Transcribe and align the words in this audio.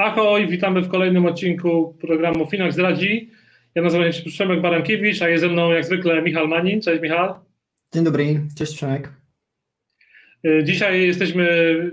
Ahoj, 0.00 0.48
witamy 0.48 0.82
w 0.82 0.88
kolejnym 0.88 1.26
odcinku 1.26 1.96
programu 2.00 2.46
Finax 2.46 2.78
Radzi. 2.78 3.30
Ja 3.74 3.82
nazywam 3.82 4.12
się 4.12 4.22
Przemek 4.22 4.60
Barankiewicz, 4.60 5.22
a 5.22 5.28
jest 5.28 5.40
ze 5.40 5.48
mną 5.48 5.72
jak 5.72 5.84
zwykle 5.84 6.22
Michał 6.22 6.48
Manin. 6.48 6.80
Cześć 6.80 7.02
Michał. 7.02 7.34
Dzień 7.94 8.04
dobry, 8.04 8.40
cześć 8.58 8.76
Przemek. 8.76 9.12
Y, 10.46 10.64
dzisiaj 10.64 11.06
jesteśmy, 11.06 11.46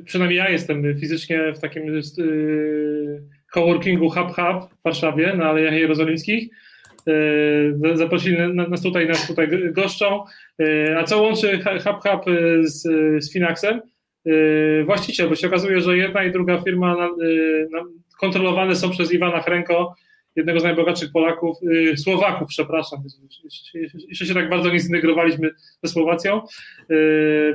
przynajmniej 0.05 0.37
ja 0.37 0.49
jestem 0.49 0.99
fizycznie 0.99 1.53
w 1.53 1.59
takim 1.59 2.01
yy, 2.17 3.23
coworkingu 3.53 4.09
Hub 4.09 4.27
Hub 4.27 4.71
w 4.79 4.83
Warszawie 4.83 5.33
na 5.35 5.49
Alejach 5.49 5.73
Jerozolimskich. 5.73 6.49
Yy, 7.07 7.97
zaprosili 7.97 8.37
nas 8.53 8.81
tutaj, 8.81 9.07
nas 9.07 9.27
tutaj 9.27 9.49
goszczą. 9.71 10.23
A 10.97 11.03
co 11.03 11.21
łączy 11.21 11.59
Hub 11.63 12.01
Hub 12.03 12.25
z, 12.63 12.83
z 13.25 13.33
Finaxem? 13.33 13.81
Y, 14.27 14.83
właściciel, 14.85 15.29
bo 15.29 15.35
się 15.35 15.47
okazuje, 15.47 15.81
że 15.81 15.97
jedna 15.97 16.23
i 16.23 16.31
druga 16.31 16.61
firma 16.61 17.09
y, 17.21 17.67
kontrolowane 18.19 18.75
są 18.75 18.89
przez 18.89 19.13
Iwana 19.13 19.41
Chrenko, 19.41 19.95
jednego 20.35 20.59
z 20.59 20.63
najbogatszych 20.63 21.11
Polaków, 21.11 21.57
y, 21.63 21.97
Słowaków, 21.97 22.47
przepraszam, 22.47 23.03
jeszcze 24.09 24.25
się 24.25 24.33
tak 24.33 24.49
bardzo 24.49 24.71
nie 24.71 24.79
zintegrowaliśmy 24.79 25.49
ze 25.83 25.91
Słowacją, 25.91 26.41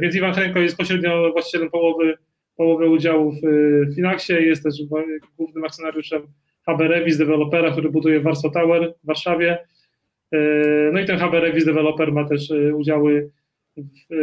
więc 0.01 0.15
Iwan 0.15 0.33
Chrenko 0.33 0.61
jest 0.61 0.77
pośrednio 0.77 1.33
właścicielem 1.33 1.71
połowy, 1.71 2.15
połowy 2.57 2.89
udziałów 2.89 3.35
w 3.89 3.95
Finaxie, 3.95 4.41
jest 4.41 4.63
też 4.63 4.75
głównym 5.37 5.65
akcjonariuszem 5.65 6.23
HB 6.67 6.81
Revis, 6.81 7.19
dewelopera, 7.19 7.71
który 7.71 7.91
buduje 7.91 8.21
Warsaw 8.21 8.53
Tower 8.53 8.95
w 9.05 9.07
Warszawie, 9.07 9.59
no 10.93 11.01
i 11.01 11.05
ten 11.05 11.19
HB 11.19 11.33
Revis 11.41 11.65
deweloper 11.65 12.13
ma 12.13 12.25
też 12.29 12.53
udziały 12.75 13.31
w, 13.77 14.15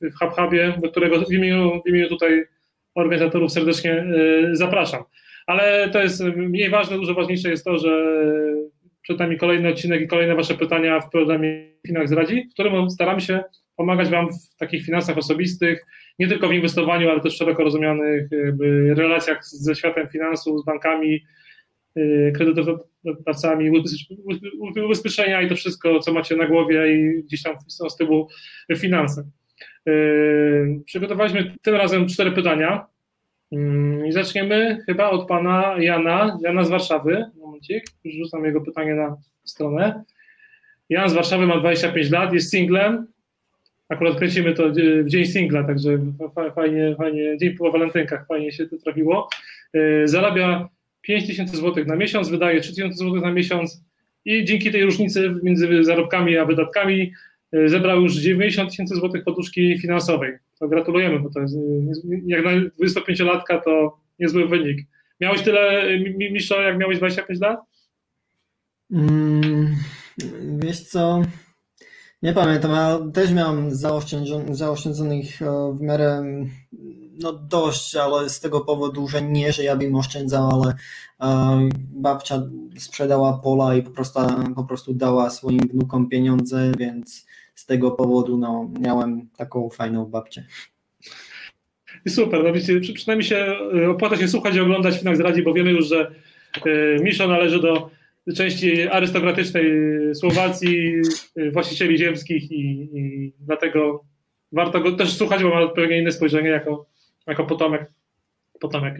w 0.00 0.18
HubHubie, 0.18 0.78
do 0.82 0.90
którego 0.90 1.24
w 1.24 1.32
imieniu, 1.32 1.82
w 1.86 1.88
imieniu 1.88 2.08
tutaj 2.08 2.46
organizatorów 2.94 3.52
serdecznie 3.52 4.04
zapraszam. 4.52 5.02
Ale 5.46 5.90
to 5.90 6.02
jest 6.02 6.24
mniej 6.24 6.70
ważne, 6.70 6.96
dużo 6.96 7.14
ważniejsze 7.14 7.50
jest 7.50 7.64
to, 7.64 7.78
że 7.78 8.16
przed 9.02 9.18
nami 9.18 9.38
kolejny 9.38 9.68
odcinek 9.68 10.02
i 10.02 10.08
kolejne 10.08 10.34
Wasze 10.34 10.54
pytania 10.54 11.00
w 11.00 11.10
programie 11.10 11.70
Finax 11.86 12.12
Radzi, 12.12 12.48
w 12.50 12.52
którym 12.52 12.90
staramy 12.90 13.20
się 13.20 13.44
pomagać 13.76 14.08
Wam 14.08 14.28
w 14.28 14.56
takich 14.58 14.84
finansach 14.84 15.18
osobistych, 15.18 15.86
nie 16.18 16.28
tylko 16.28 16.48
w 16.48 16.52
inwestowaniu, 16.52 17.10
ale 17.10 17.20
też 17.20 17.36
szeroko 17.36 17.64
rozumianych 17.64 18.28
relacjach 18.96 19.44
ze 19.44 19.74
światem 19.74 20.08
finansów, 20.08 20.62
z 20.62 20.64
bankami, 20.64 21.20
Y, 21.96 22.32
kredytodawcami, 22.34 23.70
ubezpieczenia 24.84 25.42
i 25.42 25.48
to 25.48 25.54
wszystko, 25.54 25.98
co 25.98 26.12
macie 26.12 26.36
na 26.36 26.46
głowie 26.46 26.94
i 26.94 27.22
gdzieś 27.22 27.42
tam 27.42 27.56
z 27.68 27.96
tyłu 27.96 28.28
finanse. 28.76 29.24
Y, 29.88 30.82
przygotowaliśmy 30.84 31.54
tym 31.62 31.74
razem 31.74 32.08
cztery 32.08 32.32
pytania 32.32 32.86
y, 32.86 32.95
i 33.52 34.12
zaczniemy 34.12 34.78
chyba 34.86 35.10
od 35.10 35.28
pana 35.28 35.74
Jana, 35.78 36.38
Jana 36.42 36.64
z 36.64 36.70
Warszawy. 36.70 37.24
Momencik, 37.38 37.84
rzucam 38.04 38.44
jego 38.44 38.60
pytanie 38.60 38.94
na 38.94 39.16
stronę. 39.44 40.04
Jan 40.88 41.10
z 41.10 41.12
Warszawy 41.12 41.46
ma 41.46 41.58
25 41.58 42.10
lat, 42.10 42.32
jest 42.32 42.50
singlem. 42.50 43.06
Akurat 43.88 44.18
kręcimy 44.18 44.54
to 44.54 44.70
w 45.04 45.08
dzień 45.08 45.26
singla, 45.26 45.64
także 45.64 45.98
fajnie, 46.54 46.94
fajnie, 46.98 47.38
dzień 47.38 47.56
po 47.56 47.70
walentynkach, 47.70 48.26
fajnie 48.26 48.52
się 48.52 48.66
to 48.66 48.76
trafiło. 48.76 49.28
Zarabia 50.04 50.68
5 51.02 51.26
tysięcy 51.26 51.56
złotych 51.56 51.86
na 51.86 51.96
miesiąc, 51.96 52.28
wydaje 52.28 52.60
3 52.60 52.74
tysiące 52.74 52.96
złotych 52.96 53.22
na 53.22 53.32
miesiąc 53.32 53.82
i 54.24 54.44
dzięki 54.44 54.72
tej 54.72 54.84
różnicy 54.84 55.34
między 55.42 55.84
zarobkami 55.84 56.36
a 56.36 56.44
wydatkami 56.44 57.12
e, 57.52 57.68
zebrał 57.68 58.02
już 58.02 58.14
90 58.14 58.70
tysięcy 58.70 58.94
złotych 58.94 59.24
poduszki 59.24 59.78
finansowej. 59.78 60.32
To 60.60 60.68
gratulujemy, 60.68 61.20
bo 61.20 61.30
to 61.30 61.40
jest 61.40 61.56
jak 62.26 62.44
na 62.44 62.50
25-latka 62.50 63.60
to 63.64 63.98
niezły 64.18 64.48
wynik. 64.48 64.88
Miałeś 65.20 65.42
tyle, 65.42 65.82
Miszo, 66.32 66.60
jak 66.62 66.78
miałeś 66.78 66.98
25 66.98 67.40
lat? 67.40 67.60
Mm, 68.92 69.76
wiesz 70.58 70.80
co, 70.80 71.22
nie 72.22 72.32
pamiętam, 72.32 72.70
ale 72.70 73.12
też 73.12 73.32
miałem 73.32 73.74
zaoszczędzonych 74.50 75.42
e, 75.42 75.76
w 75.78 75.80
miarę 75.80 76.24
no 77.20 77.32
dość, 77.32 77.96
ale 77.96 78.28
z 78.28 78.40
tego 78.40 78.60
powodu, 78.60 79.08
że 79.08 79.22
nie, 79.22 79.52
że 79.52 79.64
ja 79.64 79.76
bym 79.76 79.94
oszczędzał, 79.94 80.50
ale 80.50 80.74
e, 81.20 81.68
babcia 81.90 82.42
sprzedała 82.78 83.38
pola 83.38 83.74
i 83.74 83.82
po 83.82 83.90
prostu, 83.90 84.20
po 84.56 84.64
prostu 84.64 84.94
dała 84.94 85.30
swoim 85.30 85.60
wnukom 85.60 86.08
pieniądze, 86.08 86.72
więc 86.78 87.26
z 87.56 87.66
tego 87.66 87.90
powodu 87.90 88.38
no, 88.38 88.70
miałem 88.80 89.28
taką 89.36 89.70
fajną 89.70 90.04
babcię. 90.04 90.44
I 92.04 92.10
super, 92.10 92.44
no 92.44 92.52
wiecie, 92.52 92.80
przynajmniej 92.94 93.28
się 93.28 93.36
e, 93.36 93.90
opłaca 93.90 94.16
się 94.16 94.28
słuchać 94.28 94.54
i 94.54 94.60
oglądać 94.60 94.98
Finax 94.98 95.20
Radzi, 95.20 95.42
bo 95.42 95.54
wiemy 95.54 95.70
już, 95.70 95.86
że 95.86 96.10
e, 96.66 97.02
Miszo 97.02 97.28
należy 97.28 97.60
do 97.60 97.90
części 98.36 98.88
arystokratycznej 98.88 99.64
Słowacji, 100.14 100.94
właścicieli 101.52 101.98
ziemskich 101.98 102.50
i, 102.50 102.88
i 102.98 103.32
dlatego 103.40 104.04
warto 104.52 104.80
go 104.80 104.92
też 104.92 105.16
słuchać, 105.16 105.42
bo 105.42 105.48
ma 105.48 105.68
pewnie 105.68 105.98
inne 105.98 106.12
spojrzenie 106.12 106.48
jako 106.48 106.86
jako 107.26 107.44
potomek, 107.44 107.92
potomek 108.60 108.98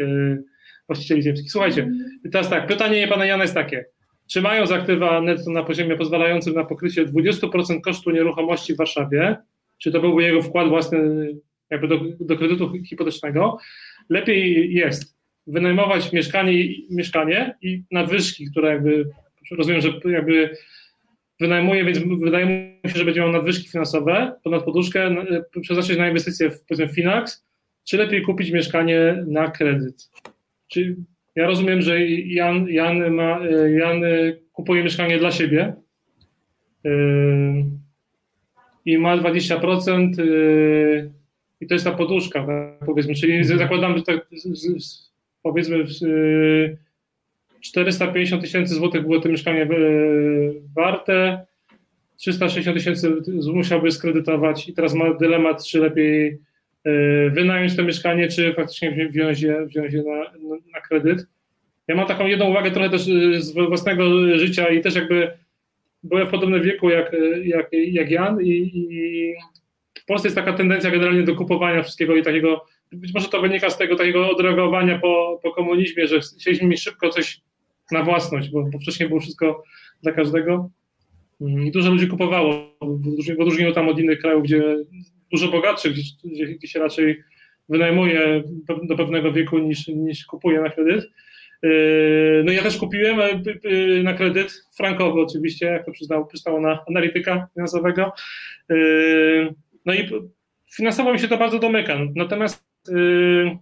właścicieli 0.86 1.22
ziemskich. 1.22 1.52
Słuchajcie, 1.52 1.90
teraz 2.32 2.50
tak, 2.50 2.66
pytanie 2.66 3.08
pana 3.08 3.26
Jana 3.26 3.44
jest 3.44 3.54
takie. 3.54 3.84
Czy 4.26 4.42
mają 4.42 4.66
za 4.66 4.74
aktywa 4.74 5.20
netto 5.20 5.50
na 5.50 5.62
poziomie 5.62 5.96
pozwalającym 5.96 6.54
na 6.54 6.64
pokrycie 6.64 7.06
20% 7.06 7.80
kosztu 7.80 8.10
nieruchomości 8.10 8.74
w 8.74 8.76
Warszawie? 8.76 9.36
Czy 9.78 9.92
to 9.92 10.00
byłby 10.00 10.22
jego 10.22 10.42
wkład 10.42 10.68
własny 10.68 11.28
jakby 11.70 11.88
do, 11.88 12.00
do 12.20 12.36
kredytu 12.36 12.72
hipotecznego? 12.88 13.58
Lepiej 14.08 14.74
jest 14.74 15.16
wynajmować 15.46 16.12
mieszkanie, 16.12 16.52
mieszkanie 16.90 17.56
i 17.62 17.82
nadwyżki, 17.90 18.50
które 18.50 18.68
jakby, 18.68 19.10
rozumiem, 19.50 19.80
że 19.80 19.92
jakby 20.04 20.56
wynajmuje, 21.40 21.84
więc 21.84 21.98
wydaje 22.20 22.46
mi 22.46 22.90
się, 22.90 22.98
że 22.98 23.04
będzie 23.04 23.20
miał 23.20 23.32
nadwyżki 23.32 23.68
finansowe 23.68 24.32
ponad 24.44 24.64
poduszkę, 24.64 25.16
przeznaczyć 25.60 25.98
na 25.98 26.08
inwestycje 26.08 26.50
w 26.50 26.64
powiedzmy 26.64 26.94
Finax, 26.94 27.46
czy 27.84 27.96
lepiej 27.96 28.22
kupić 28.22 28.50
mieszkanie 28.50 29.24
na 29.26 29.50
kredyt? 29.50 30.10
Czy 30.68 30.96
ja 31.36 31.46
rozumiem, 31.46 31.82
że 31.82 32.06
Jan, 32.08 32.68
Jan, 32.68 33.10
ma, 33.10 33.40
Jan 33.78 34.02
kupuje 34.52 34.84
mieszkanie 34.84 35.18
dla 35.18 35.30
siebie 35.30 35.74
yy, 36.84 37.64
i 38.84 38.98
ma 38.98 39.16
20% 39.16 40.18
yy, 40.18 41.12
i 41.60 41.66
to 41.66 41.74
jest 41.74 41.84
ta 41.84 41.92
poduszka, 41.92 42.46
tak, 42.46 42.86
powiedzmy, 42.86 43.14
czyli 43.14 43.44
zakładam, 43.44 43.96
że 43.96 44.02
tak, 44.02 44.26
powiedzmy 45.42 45.84
450 47.60 48.42
tysięcy 48.42 48.74
złotych 48.74 49.02
było 49.02 49.20
to 49.20 49.28
mieszkanie 49.28 49.68
warte, 50.76 51.46
360 52.16 52.76
tysięcy 52.76 53.16
musiałby 53.52 53.90
skredytować 53.90 54.68
i 54.68 54.74
teraz 54.74 54.94
ma 54.94 55.14
dylemat, 55.14 55.64
czy 55.64 55.78
lepiej 55.80 56.38
E, 56.38 56.38
wynająć 57.30 57.76
to 57.76 57.82
mieszkanie, 57.82 58.28
czy 58.28 58.54
faktycznie 58.54 59.08
wziąć 59.10 59.40
je, 59.40 59.66
wziąć 59.66 59.92
je 59.92 60.02
na, 60.02 60.18
na 60.72 60.80
kredyt. 60.80 61.26
Ja 61.88 61.94
mam 61.94 62.06
taką 62.06 62.26
jedną 62.26 62.50
uwagę 62.50 62.70
trochę 62.70 62.90
też 62.90 63.08
e, 63.08 63.40
z 63.40 63.54
własnego 63.54 64.04
życia 64.38 64.68
i 64.68 64.80
też 64.80 64.94
jakby 64.94 65.30
byłem 66.02 66.26
w 66.26 66.30
podobnym 66.30 66.62
wieku 66.62 66.90
jak, 66.90 67.16
jak, 67.44 67.68
jak 67.72 68.10
Jan 68.10 68.42
i, 68.42 68.50
i 68.74 69.34
w 69.94 70.04
Polsce 70.04 70.28
jest 70.28 70.36
taka 70.36 70.52
tendencja 70.52 70.90
generalnie 70.90 71.22
do 71.22 71.36
kupowania 71.36 71.82
wszystkiego 71.82 72.16
i 72.16 72.22
takiego, 72.22 72.64
być 72.92 73.14
może 73.14 73.28
to 73.28 73.40
wynika 73.40 73.70
z 73.70 73.78
tego 73.78 73.96
takiego 73.96 74.30
odreagowania 74.30 74.98
po, 74.98 75.40
po 75.42 75.52
komunizmie, 75.52 76.06
że 76.06 76.20
chcieliśmy 76.20 76.68
mieć 76.68 76.82
szybko 76.82 77.08
coś 77.08 77.40
na 77.92 78.02
własność, 78.02 78.50
bo, 78.50 78.64
bo 78.64 78.78
wcześniej 78.78 79.08
było 79.08 79.20
wszystko 79.20 79.62
dla 80.02 80.12
każdego. 80.12 80.70
I 81.40 81.70
dużo 81.70 81.90
ludzi 81.90 82.08
kupowało, 82.08 82.76
w 83.36 83.40
odróżnieniu 83.40 83.72
tam 83.72 83.88
od 83.88 83.98
innych 83.98 84.18
krajów, 84.18 84.42
gdzie 84.42 84.76
dużo 85.32 85.48
bogatszych, 85.48 85.92
gdzie, 86.24 86.46
gdzie 86.46 86.68
się 86.68 86.80
raczej 86.80 87.22
wynajmuje 87.68 88.42
do 88.82 88.96
pewnego 88.96 89.32
wieku 89.32 89.58
niż, 89.58 89.88
niż 89.88 90.24
kupuje 90.24 90.60
na 90.60 90.70
kredyt. 90.70 91.10
Yy, 91.62 92.42
no 92.44 92.52
ja 92.52 92.62
też 92.62 92.76
kupiłem 92.76 93.20
e, 93.20 94.02
na 94.02 94.14
kredyt, 94.14 94.64
frankowy 94.76 95.20
oczywiście, 95.20 95.66
jak 95.66 95.86
to 95.86 95.92
przystało, 95.92 96.26
przystało 96.26 96.60
na 96.60 96.84
analityka 96.88 97.48
finansowego. 97.54 98.12
Yy, 98.68 99.54
no 99.86 99.94
i 99.94 100.08
finansowo 100.74 101.12
mi 101.12 101.18
się 101.18 101.28
to 101.28 101.36
bardzo 101.36 101.58
domyka. 101.58 101.98
Natomiast 102.14 102.64
yy, 102.88 103.56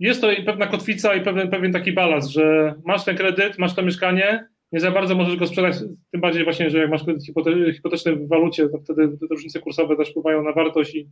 jest 0.00 0.20
to 0.20 0.28
pewna 0.46 0.66
kotwica 0.66 1.14
i 1.14 1.20
pewien, 1.20 1.50
pewien 1.50 1.72
taki 1.72 1.92
balans, 1.92 2.28
że 2.28 2.74
masz 2.84 3.04
ten 3.04 3.16
kredyt, 3.16 3.58
masz 3.58 3.74
to 3.74 3.82
mieszkanie, 3.82 4.48
nie 4.72 4.80
za 4.80 4.90
bardzo 4.90 5.14
możesz 5.14 5.36
go 5.36 5.46
sprzedać, 5.46 5.76
tym 6.12 6.20
bardziej 6.20 6.44
właśnie, 6.44 6.70
że 6.70 6.78
jak 6.78 6.90
masz 6.90 7.04
kredyt 7.04 7.26
hipoteczny 7.76 8.16
w 8.16 8.28
walucie, 8.28 8.68
to 8.68 8.78
wtedy 8.78 9.08
te 9.08 9.26
różnice 9.30 9.60
kursowe 9.60 9.96
też 9.96 10.10
wpływają 10.10 10.42
na 10.42 10.52
wartość 10.52 10.94
i 10.94 11.08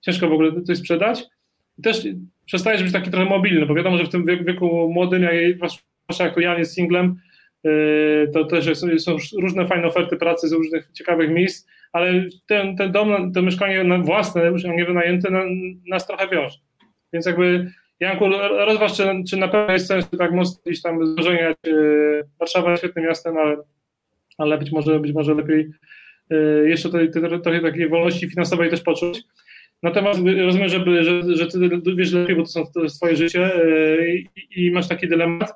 ciężko 0.00 0.28
w 0.28 0.32
ogóle 0.32 0.62
coś 0.62 0.78
sprzedać. 0.78 1.24
I 1.78 1.82
też 1.82 2.06
przestajesz 2.46 2.82
być 2.82 2.92
taki 2.92 3.10
trochę 3.10 3.30
mobilny, 3.30 3.66
bo 3.66 3.74
wiadomo, 3.74 3.98
że 3.98 4.04
w 4.04 4.08
tym 4.08 4.24
wieku 4.26 4.90
młodym, 4.94 5.22
jak 5.22 5.56
zwłaszcza 5.56 6.24
jako 6.24 6.40
Jan 6.40 6.58
jest 6.58 6.74
singlem, 6.74 7.16
yy, 7.64 8.30
to 8.32 8.44
też 8.44 8.78
są 8.78 9.16
różne 9.40 9.66
fajne 9.66 9.86
oferty 9.86 10.16
pracy 10.16 10.48
z 10.48 10.52
różnych 10.52 10.90
ciekawych 10.92 11.30
miejsc, 11.30 11.66
ale 11.92 12.24
ten, 12.46 12.76
ten 12.76 12.92
dom, 12.92 13.32
to 13.32 13.42
mieszkanie 13.42 13.84
własne, 14.02 14.46
już 14.46 14.64
nie 14.64 14.84
wynajęte, 14.84 15.28
nas 15.88 16.06
trochę 16.06 16.28
wiąże. 16.28 16.58
Więc 17.12 17.26
jakby 17.26 17.70
Janku, 18.00 18.28
rozważ, 18.66 18.96
czy, 18.96 19.04
czy 19.30 19.36
na 19.36 19.48
pewno 19.48 19.72
jest 19.72 19.86
sens 19.86 20.10
tak 20.18 20.32
mocno 20.32 20.62
gdzieś 20.66 20.82
tam 20.82 21.06
złożenia. 21.06 21.54
Warszawa 22.38 22.70
jest 22.70 22.82
świetnym 22.82 23.04
miastem, 23.04 23.36
ale, 23.36 23.56
ale 24.38 24.58
być 24.58 24.72
może 24.72 25.00
być 25.00 25.12
może 25.12 25.34
lepiej 25.34 25.70
jeszcze 26.64 26.90
trochę 27.42 27.60
takiej 27.60 27.88
wolności 27.88 28.30
finansowej 28.30 28.70
też 28.70 28.82
poczuć. 28.82 29.22
Natomiast 29.82 30.20
rozumiem, 30.44 30.68
żeby, 30.68 31.04
że, 31.04 31.36
że 31.36 31.46
ty 31.46 31.58
wiesz 31.96 32.12
lepiej, 32.12 32.36
bo 32.36 32.42
to, 32.42 32.48
są, 32.48 32.64
jest 32.76 32.96
twoje 32.96 33.16
życie 33.16 33.50
i, 34.16 34.66
i 34.66 34.70
masz 34.70 34.88
taki 34.88 35.08
dylemat. 35.08 35.52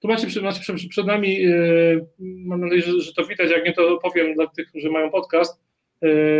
Tu 0.00 0.08
macie, 0.08 0.40
macie 0.42 0.74
przed 0.88 1.06
nami, 1.06 1.46
mam 2.18 2.60
nadzieję, 2.60 2.82
że, 2.82 3.00
że, 3.00 3.12
to 3.12 3.24
widać, 3.24 3.50
jak 3.50 3.64
nie 3.64 3.72
to 3.72 3.98
powiem 4.02 4.34
dla 4.34 4.46
tych, 4.46 4.68
którzy 4.68 4.90
mają 4.90 5.10
podcast. 5.10 5.62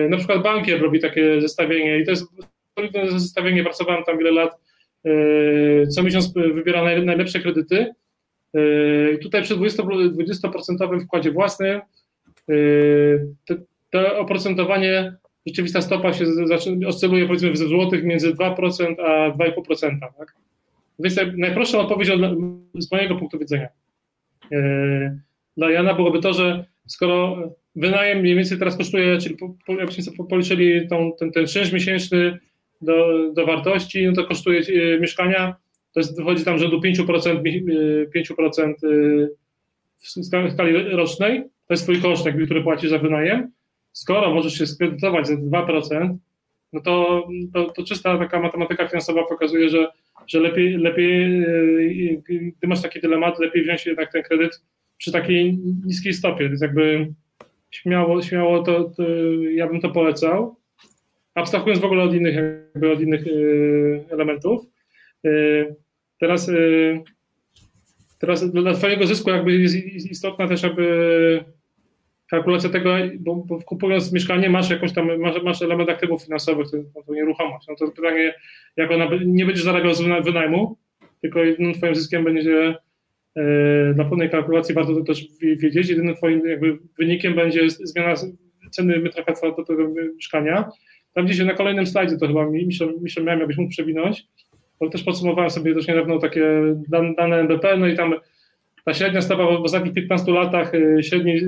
Na 0.08 0.16
przykład 0.16 0.42
bankier 0.42 0.82
robi 0.82 1.00
takie 1.00 1.40
zestawienie 1.40 1.98
i 1.98 2.04
to 2.04 2.10
jest 2.10 2.26
solidne 2.78 3.20
zestawienie, 3.20 3.62
pracowałem 3.62 4.04
tam 4.04 4.18
wiele 4.18 4.30
lat, 4.30 4.58
co 5.94 6.02
miesiąc 6.02 6.32
wybiera 6.32 6.82
najlepsze 6.84 7.40
kredyty. 7.40 7.94
I 9.14 9.18
tutaj 9.18 9.42
przy 9.42 9.56
20%, 9.56 10.10
20% 10.10 11.00
wkładzie 11.00 11.30
własnym 11.30 11.80
to, 13.44 13.54
to 13.90 14.18
oprocentowanie 14.18 15.16
rzeczywista 15.46 15.80
stopa 15.80 16.12
się 16.12 16.24
oscyluje 16.86 17.26
powiedzmy 17.26 17.50
w 17.50 17.56
złotych 17.56 18.04
między 18.04 18.34
2% 18.34 18.94
a 19.00 19.30
2,5%. 19.30 20.00
Tak? 20.18 20.34
Więc 20.98 21.16
najprostsza 21.36 21.78
odpowiedź 21.78 22.08
z 22.78 22.92
mojego 22.92 23.16
punktu 23.16 23.38
widzenia 23.38 23.68
dla 25.56 25.70
Jana 25.70 25.94
byłoby 25.94 26.20
to, 26.20 26.32
że 26.32 26.64
skoro 26.86 27.36
wynajem 27.76 28.18
mniej 28.18 28.34
więcej 28.34 28.58
teraz 28.58 28.76
kosztuje, 28.76 29.18
czyli 29.18 29.36
jakbyśmy 29.68 30.12
policzyli 30.30 30.88
tą, 30.88 31.12
ten, 31.18 31.32
ten 31.32 31.46
czynsz 31.46 31.72
miesięczny 31.72 32.38
do, 32.80 33.30
do 33.32 33.46
wartości, 33.46 34.06
no 34.06 34.12
to 34.12 34.24
kosztuje 34.24 34.60
e, 34.60 35.00
mieszkania, 35.00 35.56
to 35.92 36.00
jest, 36.00 36.16
wychodzi 36.16 36.44
tam 36.44 36.58
rzędu 36.58 36.80
5%, 36.80 37.42
5% 38.16 38.62
e, 38.62 39.28
w 39.96 40.08
skali 40.52 40.96
rocznej, 40.96 41.42
to 41.42 41.74
jest 41.74 41.82
twój 41.82 42.00
koszt, 42.00 42.28
który 42.44 42.62
płacisz 42.62 42.90
za 42.90 42.98
wynajem, 42.98 43.50
skoro 43.92 44.34
możesz 44.34 44.58
się 44.58 44.66
skredytować 44.66 45.28
za 45.28 45.34
2%, 45.34 46.16
no 46.72 46.80
to, 46.80 47.26
to, 47.54 47.70
to 47.70 47.84
czysta 47.84 48.18
taka 48.18 48.40
matematyka 48.40 48.88
finansowa 48.88 49.24
pokazuje, 49.24 49.68
że, 49.68 49.88
że 50.26 50.40
lepiej, 50.40 50.76
lepiej, 50.76 51.42
e, 51.42 52.16
gdy 52.58 52.66
masz 52.66 52.82
taki 52.82 53.00
dylemat, 53.00 53.38
lepiej 53.38 53.62
wziąć 53.62 53.86
jednak 53.86 54.12
ten 54.12 54.22
kredyt 54.22 54.62
przy 54.98 55.12
takiej 55.12 55.58
niskiej 55.84 56.12
stopie. 56.12 56.48
Więc 56.48 56.60
jakby 56.60 57.12
śmiało, 57.70 58.22
śmiało 58.22 58.62
to, 58.62 58.84
to 58.84 59.02
ja 59.54 59.66
bym 59.66 59.80
to 59.80 59.90
polecał. 59.90 60.56
Abstrahując 61.36 61.80
w 61.80 61.84
ogóle 61.84 62.02
od 62.02 62.14
innych, 62.14 62.34
jakby 62.34 62.92
od 62.92 63.00
innych 63.00 63.24
e, 63.26 64.12
elementów. 64.12 64.66
E, 65.24 65.30
teraz, 66.20 66.50
teraz 68.18 68.50
dla 68.50 68.74
Twojego 68.74 69.06
zysku 69.06 69.30
jakby 69.30 69.52
jest 69.52 70.10
istotna 70.10 70.48
też, 70.48 70.64
aby 70.64 71.44
kalkulacja 72.30 72.70
tego, 72.70 72.94
bo, 73.18 73.34
bo 73.36 73.60
kupując 73.60 74.12
mieszkanie 74.12 74.50
masz 74.50 74.70
jakąś 74.70 74.92
tam, 74.92 75.18
masz, 75.18 75.42
masz 75.42 75.62
element 75.62 75.90
aktywów 75.90 76.22
finansowych, 76.22 76.66
to, 76.70 77.02
to 77.02 77.14
nieruchomość. 77.14 77.68
No 77.68 77.76
to 77.76 77.90
pytanie, 77.90 78.34
jak 78.76 78.90
ona, 78.90 79.08
nie 79.26 79.46
będziesz 79.46 79.64
zarabiał 79.64 79.94
z 79.94 80.02
wynajmu, 80.24 80.76
tylko 81.20 81.44
jedynym 81.44 81.74
twoim 81.74 81.94
zyskiem 81.94 82.24
będzie 82.24 82.74
dla 83.94 84.04
pełnej 84.04 84.30
kalkulacji 84.30 84.74
warto 84.74 84.94
to 84.94 85.04
też 85.04 85.26
wiedzieć, 85.40 85.88
jedynym 85.88 86.16
twoim 86.16 86.48
jakby 86.48 86.78
wynikiem 86.98 87.34
będzie 87.34 87.70
zmiana 87.70 88.14
ceny 88.70 88.98
metra 88.98 89.22
kwadratu 89.22 89.64
tego 89.64 89.88
mieszkania. 90.14 90.70
Tam 91.16 91.26
gdzieś 91.26 91.38
na 91.38 91.54
kolejnym 91.54 91.86
slajdzie 91.86 92.16
to 92.16 92.26
chyba 92.26 92.46
Michel 92.46 93.24
miałem, 93.24 93.38
jakbyś 93.38 93.56
mógł 93.56 93.70
przewinąć, 93.70 94.26
bo 94.80 94.90
też 94.90 95.02
podsumowałem 95.02 95.50
sobie 95.50 95.74
też 95.74 95.88
niedawno 95.88 96.18
takie 96.18 96.44
dane 97.16 97.40
NBP, 97.40 97.76
no 97.76 97.86
i 97.86 97.96
tam 97.96 98.14
ta 98.84 98.94
średnia 98.94 99.22
stopa 99.22 99.44
w 99.44 99.64
ostatnich 99.64 99.94
15 99.94 100.32
latach, 100.32 100.74
y, 100.74 101.02
średni 101.02 101.40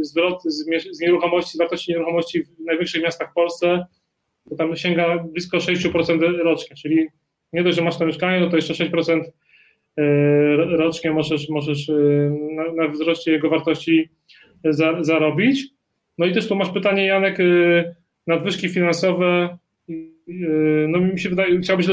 zwrot 0.00 0.42
z, 0.42 0.66
z 0.90 1.00
nieruchomości, 1.00 1.52
z 1.52 1.58
wartości 1.58 1.92
nieruchomości 1.92 2.42
w 2.42 2.60
największych 2.66 3.02
miastach 3.02 3.30
w 3.30 3.34
Polsce, 3.34 3.86
to 4.50 4.56
tam 4.56 4.76
sięga 4.76 5.18
blisko 5.18 5.58
6% 5.58 6.20
rocznie, 6.38 6.76
czyli 6.76 7.06
nie 7.52 7.62
dość, 7.62 7.76
że 7.76 7.84
masz 7.84 7.98
to 7.98 8.06
mieszkanie, 8.06 8.40
no 8.40 8.50
to 8.50 8.56
jeszcze 8.56 8.74
6% 8.74 9.20
y, 9.20 9.26
rocznie 10.56 11.10
możesz, 11.10 11.48
możesz 11.48 11.88
y, 11.88 12.32
na, 12.50 12.72
na 12.72 12.88
wzroście 12.88 13.32
jego 13.32 13.50
wartości 13.50 14.08
za, 14.64 15.04
zarobić. 15.04 15.64
No 16.18 16.26
i 16.26 16.32
też 16.32 16.48
tu 16.48 16.56
masz 16.56 16.70
pytanie, 16.70 17.06
Janek, 17.06 17.38
nadwyżki 18.28 18.68
finansowe, 18.68 19.58
no 20.88 21.00
mi 21.00 21.20
się 21.20 21.28
wydaje, 21.28 21.60
chciałbyś 21.60 21.86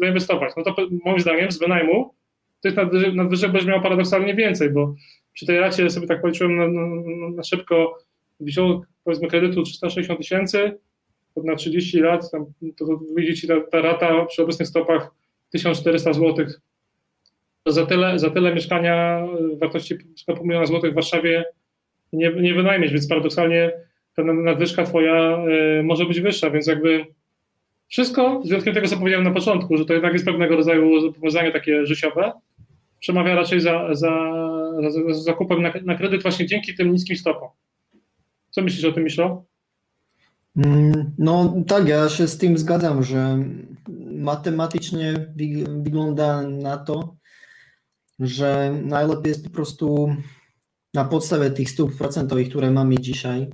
zainwestować. 0.00 0.52
No 0.56 0.62
to 0.62 0.76
moim 1.04 1.20
zdaniem 1.20 1.52
z 1.52 1.58
wynajmu 1.58 2.14
tych 2.62 2.74
nadwyżek 3.14 3.52
będziesz 3.52 3.68
miał 3.68 3.82
paradoksalnie 3.82 4.34
więcej, 4.34 4.70
bo 4.70 4.94
przy 5.32 5.46
tej 5.46 5.60
racie 5.60 5.90
sobie 5.90 6.06
tak 6.06 6.20
policzyłem 6.20 6.56
na, 6.56 6.68
na, 6.68 7.30
na 7.36 7.42
szybko, 7.42 7.98
wziął 8.40 8.84
powiedzmy 9.04 9.28
kredytu 9.28 9.62
360 9.62 10.18
tysięcy 10.20 10.78
na 11.36 11.56
30 11.56 12.00
lat, 12.00 12.30
tam, 12.30 12.46
to, 12.78 12.86
to 12.86 13.00
wyjdzie 13.14 13.34
ci 13.34 13.48
ta, 13.48 13.60
ta 13.60 13.82
rata 13.82 14.24
przy 14.24 14.42
obecnych 14.42 14.68
stopach 14.68 15.10
1400 15.50 16.12
zł. 16.12 16.46
To 17.64 17.72
za 17.72 17.86
tyle, 17.86 18.18
za 18.18 18.30
tyle 18.30 18.54
mieszkania 18.54 19.26
wartości 19.60 19.96
1,5 19.96 20.42
miliona 20.42 20.66
złotych 20.66 20.92
w 20.92 20.94
Warszawie 20.94 21.44
nie, 22.12 22.32
nie 22.32 22.54
wynajmiesz, 22.54 22.92
więc 22.92 23.08
paradoksalnie 23.08 23.72
ta 24.16 24.22
nadwyżka 24.24 24.84
twoja 24.84 25.44
y, 25.80 25.82
może 25.82 26.06
być 26.06 26.20
wyższa, 26.20 26.50
więc 26.50 26.66
jakby 26.66 27.06
wszystko, 27.88 28.40
z 28.44 28.48
wyjątkiem 28.48 28.74
tego, 28.74 28.88
co 28.88 28.96
powiedziałem 28.96 29.24
na 29.24 29.30
początku, 29.30 29.76
że 29.76 29.84
to 29.84 29.92
jednak 29.92 30.12
jest 30.12 30.24
pewnego 30.24 30.56
rodzaju 30.56 31.00
zobowiązanie 31.00 31.52
takie 31.52 31.86
życiowe, 31.86 32.32
przemawia 33.00 33.34
raczej 33.34 33.60
za, 33.60 33.94
za, 33.94 34.32
za, 34.90 35.14
za 35.14 35.22
zakupem 35.22 35.62
na, 35.62 35.72
na, 35.84 35.94
kredyt 35.94 36.22
właśnie 36.22 36.46
dzięki 36.46 36.74
tym 36.74 36.92
niskim 36.92 37.16
stopom. 37.16 37.48
Co 38.50 38.62
myślisz 38.62 38.84
o 38.84 38.92
tym, 38.92 39.04
Miszo? 39.04 39.44
Mm, 40.56 41.14
no 41.18 41.54
tak, 41.68 41.88
ja 41.88 42.08
się 42.08 42.28
z 42.28 42.38
tym 42.38 42.58
zgadzam, 42.58 43.02
że 43.02 43.38
matematycznie 44.10 45.14
wygląda 45.82 46.42
na 46.42 46.76
to, 46.76 47.16
że 48.20 48.74
najlepiej 48.84 49.28
jest 49.28 49.44
po 49.44 49.50
prostu 49.50 50.16
na 50.94 51.04
podstawie 51.04 51.50
tych 51.50 51.70
stóp 51.70 51.96
procentowych, 51.96 52.48
które 52.48 52.70
mamy 52.70 52.98
dzisiaj, 52.98 53.50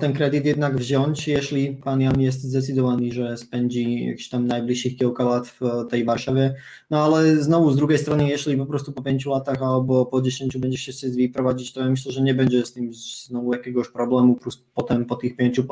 ten 0.00 0.12
kredyt 0.12 0.44
jednak 0.44 0.76
wziąć, 0.76 1.28
jeśli 1.28 1.72
pan 1.72 2.00
Jan 2.00 2.20
jest 2.20 2.42
zdecydowany, 2.42 3.12
że 3.12 3.36
spędzi 3.36 4.04
jakieś 4.04 4.28
tam 4.28 4.46
najbliższych 4.46 4.96
kilka 4.96 5.24
lat 5.24 5.48
w 5.48 5.60
tej 5.90 6.04
Warszawie. 6.04 6.54
No 6.90 7.04
ale 7.04 7.36
znowu 7.36 7.70
z 7.70 7.76
drugiej 7.76 7.98
strony, 7.98 8.28
jeśli 8.28 8.56
po 8.56 8.66
prostu 8.66 8.92
po 8.92 9.02
pięciu 9.02 9.30
latach 9.30 9.62
albo 9.62 10.06
po 10.06 10.22
dziesięciu 10.22 10.60
będziesz 10.60 10.80
się 10.80 10.92
z 10.92 11.32
prowadzić, 11.32 11.72
to 11.72 11.80
ja 11.80 11.90
myślę, 11.90 12.12
że 12.12 12.22
nie 12.22 12.34
będzie 12.34 12.66
z 12.66 12.72
tym 12.72 12.94
znowu 12.94 13.52
jakiegoś 13.52 13.88
problemu, 13.88 14.34
plus 14.34 14.64
potem 14.74 15.04
po 15.04 15.16
tych 15.16 15.36
pięciu 15.36 15.64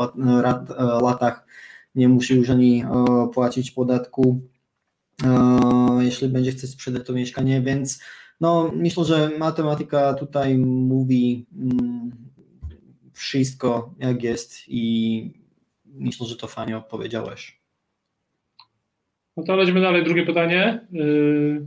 latach 1.03 1.47
nie 1.95 2.09
musi 2.09 2.35
już 2.35 2.51
ani 2.51 2.83
e, 2.83 3.29
płacić 3.35 3.71
podatku, 3.71 4.41
e, 5.25 5.99
jeśli 6.01 6.29
będzie 6.29 6.53
chcieć 6.53 6.71
sprzedać 6.71 7.07
to 7.07 7.13
mieszkanie, 7.13 7.63
więc 7.63 8.01
no 8.41 8.73
myślę, 8.75 9.05
że 9.05 9.31
matematyka 9.39 10.15
tutaj 10.15 10.59
mówi 10.59 11.47
mm, 11.57 12.28
wszystko 13.19 13.95
jak 13.99 14.23
jest 14.23 14.65
i 14.69 15.33
myślę, 15.85 16.27
że 16.27 16.37
to 16.37 16.47
fajnie 16.47 16.77
odpowiedziałeś. 16.77 17.61
No 19.37 19.45
to 19.45 19.57
lecimy 19.57 19.81
dalej. 19.81 20.05
Drugie 20.05 20.27
pytanie. 20.27 20.87
Yy, 20.93 21.67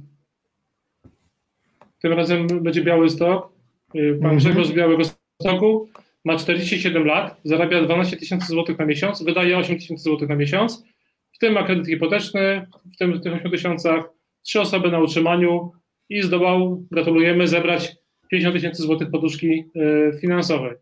tym 2.01 2.13
razem 2.13 2.47
będzie 2.47 2.83
Biały 2.83 3.09
Stok. 3.09 3.53
Yy, 3.93 4.19
pan 4.21 4.31
-hmm. 4.31 4.37
Grzegorz 4.37 4.67
z 4.67 4.71
Białego 4.71 5.03
Stoku 5.41 5.89
ma 6.25 6.37
47 6.37 7.05
lat, 7.05 7.39
zarabia 7.43 7.81
12 7.81 8.17
tysięcy 8.17 8.47
złotych 8.47 8.79
na 8.79 8.85
miesiąc, 8.85 9.23
wydaje 9.23 9.57
8 9.57 9.75
tysięcy 9.75 10.03
złotych 10.03 10.29
na 10.29 10.35
miesiąc. 10.35 10.85
W 11.31 11.37
tym 11.37 11.53
ma 11.53 11.63
kredyt 11.63 11.87
hipoteczny, 11.87 12.67
w 12.93 12.97
tym 12.97 13.13
w 13.13 13.21
tych 13.21 13.33
8 13.33 13.51
tysiącach 13.51 14.09
trzy 14.43 14.61
osoby 14.61 14.91
na 14.91 14.99
utrzymaniu 14.99 15.71
i 16.09 16.21
zdołał, 16.21 16.83
gratulujemy, 16.91 17.47
zebrać 17.47 17.95
50 18.29 18.55
tysięcy 18.55 18.83
złotych 18.83 19.11
poduszki 19.11 19.65
yy, 19.75 20.17
finansowej. 20.21 20.75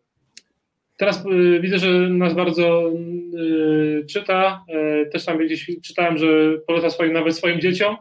Teraz 0.99 1.25
y, 1.25 1.59
widzę, 1.59 1.77
że 1.77 2.09
nas 2.09 2.33
bardzo 2.33 2.91
y, 2.91 4.05
czyta. 4.05 4.65
Y, 5.03 5.09
też 5.09 5.25
tam 5.25 5.37
gdzieś 5.37 5.71
czytałem, 5.83 6.17
że 6.17 6.27
poleca 6.67 6.89
swoim, 6.89 7.13
nawet 7.13 7.35
swoim 7.37 7.61
dzieciom 7.61 7.97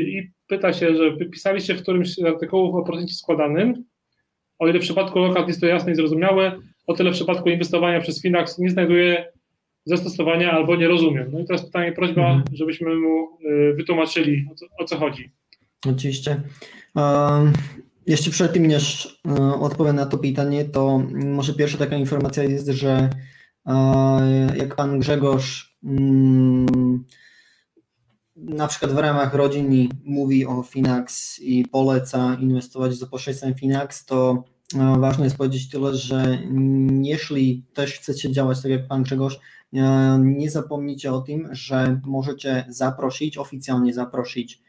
i 0.00 0.30
pyta 0.46 0.72
się, 0.72 0.96
że 0.96 1.16
pisaliście 1.32 1.74
w 1.74 1.82
którymś 1.82 2.14
z 2.14 2.24
artykułów 2.24 2.74
o 2.74 2.82
procencie 2.82 3.14
składanym. 3.14 3.84
O 4.58 4.68
ile 4.68 4.78
w 4.78 4.82
przypadku 4.82 5.18
lokat 5.18 5.48
jest 5.48 5.60
to 5.60 5.66
jasne 5.66 5.92
i 5.92 5.94
zrozumiałe, 5.94 6.58
o 6.86 6.94
tyle 6.94 7.10
w 7.10 7.14
przypadku 7.14 7.48
inwestowania 7.48 8.00
przez 8.00 8.22
Finax 8.22 8.58
nie 8.58 8.70
znajduje 8.70 9.32
zastosowania 9.84 10.52
albo 10.52 10.76
nie 10.76 10.88
rozumiem. 10.88 11.28
No 11.32 11.40
i 11.40 11.44
teraz 11.44 11.66
pytanie, 11.66 11.92
prośba, 11.92 12.22
mhm. 12.22 12.44
żebyśmy 12.52 12.96
mu 12.96 13.28
wytłumaczyli, 13.74 14.46
o 14.52 14.54
co, 14.54 14.66
o 14.78 14.84
co 14.84 14.96
chodzi. 14.96 15.30
Oczywiście. 15.86 16.40
Um, 16.94 17.52
jeszcze 18.06 18.30
przed 18.30 18.52
tym, 18.52 18.66
niż 18.66 19.20
e, 19.28 19.54
odpowiem 19.54 19.96
na 19.96 20.06
to 20.06 20.18
pytanie, 20.18 20.64
to 20.64 21.02
może 21.12 21.54
pierwsza 21.54 21.78
taka 21.78 21.96
informacja 21.96 22.42
jest, 22.42 22.66
że 22.66 23.10
e, 23.66 24.56
jak 24.56 24.76
pan 24.76 24.98
Grzegorz 24.98 25.78
mm, 25.84 27.04
na 28.36 28.68
przykład 28.68 28.92
w 28.92 28.98
ramach 28.98 29.34
rodziny 29.34 29.88
mówi 30.04 30.46
o 30.46 30.62
Finax 30.62 31.38
i 31.40 31.64
poleca 31.64 32.36
inwestować 32.40 32.94
za 32.94 33.06
pośrednictwem 33.06 33.54
Finax, 33.54 34.04
to 34.04 34.44
ważne 34.98 35.24
jest 35.24 35.36
powiedzieć 35.36 35.68
tyle, 35.68 35.94
że 35.94 36.38
jeśli 37.02 37.64
też 37.74 37.92
chcecie 37.92 38.32
działać 38.32 38.62
tak 38.62 38.70
jak 38.70 38.86
Pan 38.86 39.02
Grzegorz, 39.02 39.40
nie 40.18 40.50
zapomnijcie 40.50 41.12
o 41.12 41.20
tym, 41.20 41.48
że 41.52 42.00
możecie 42.04 42.64
zaprosić, 42.68 43.38
oficjalnie 43.38 43.94
zaprosić 43.94 44.62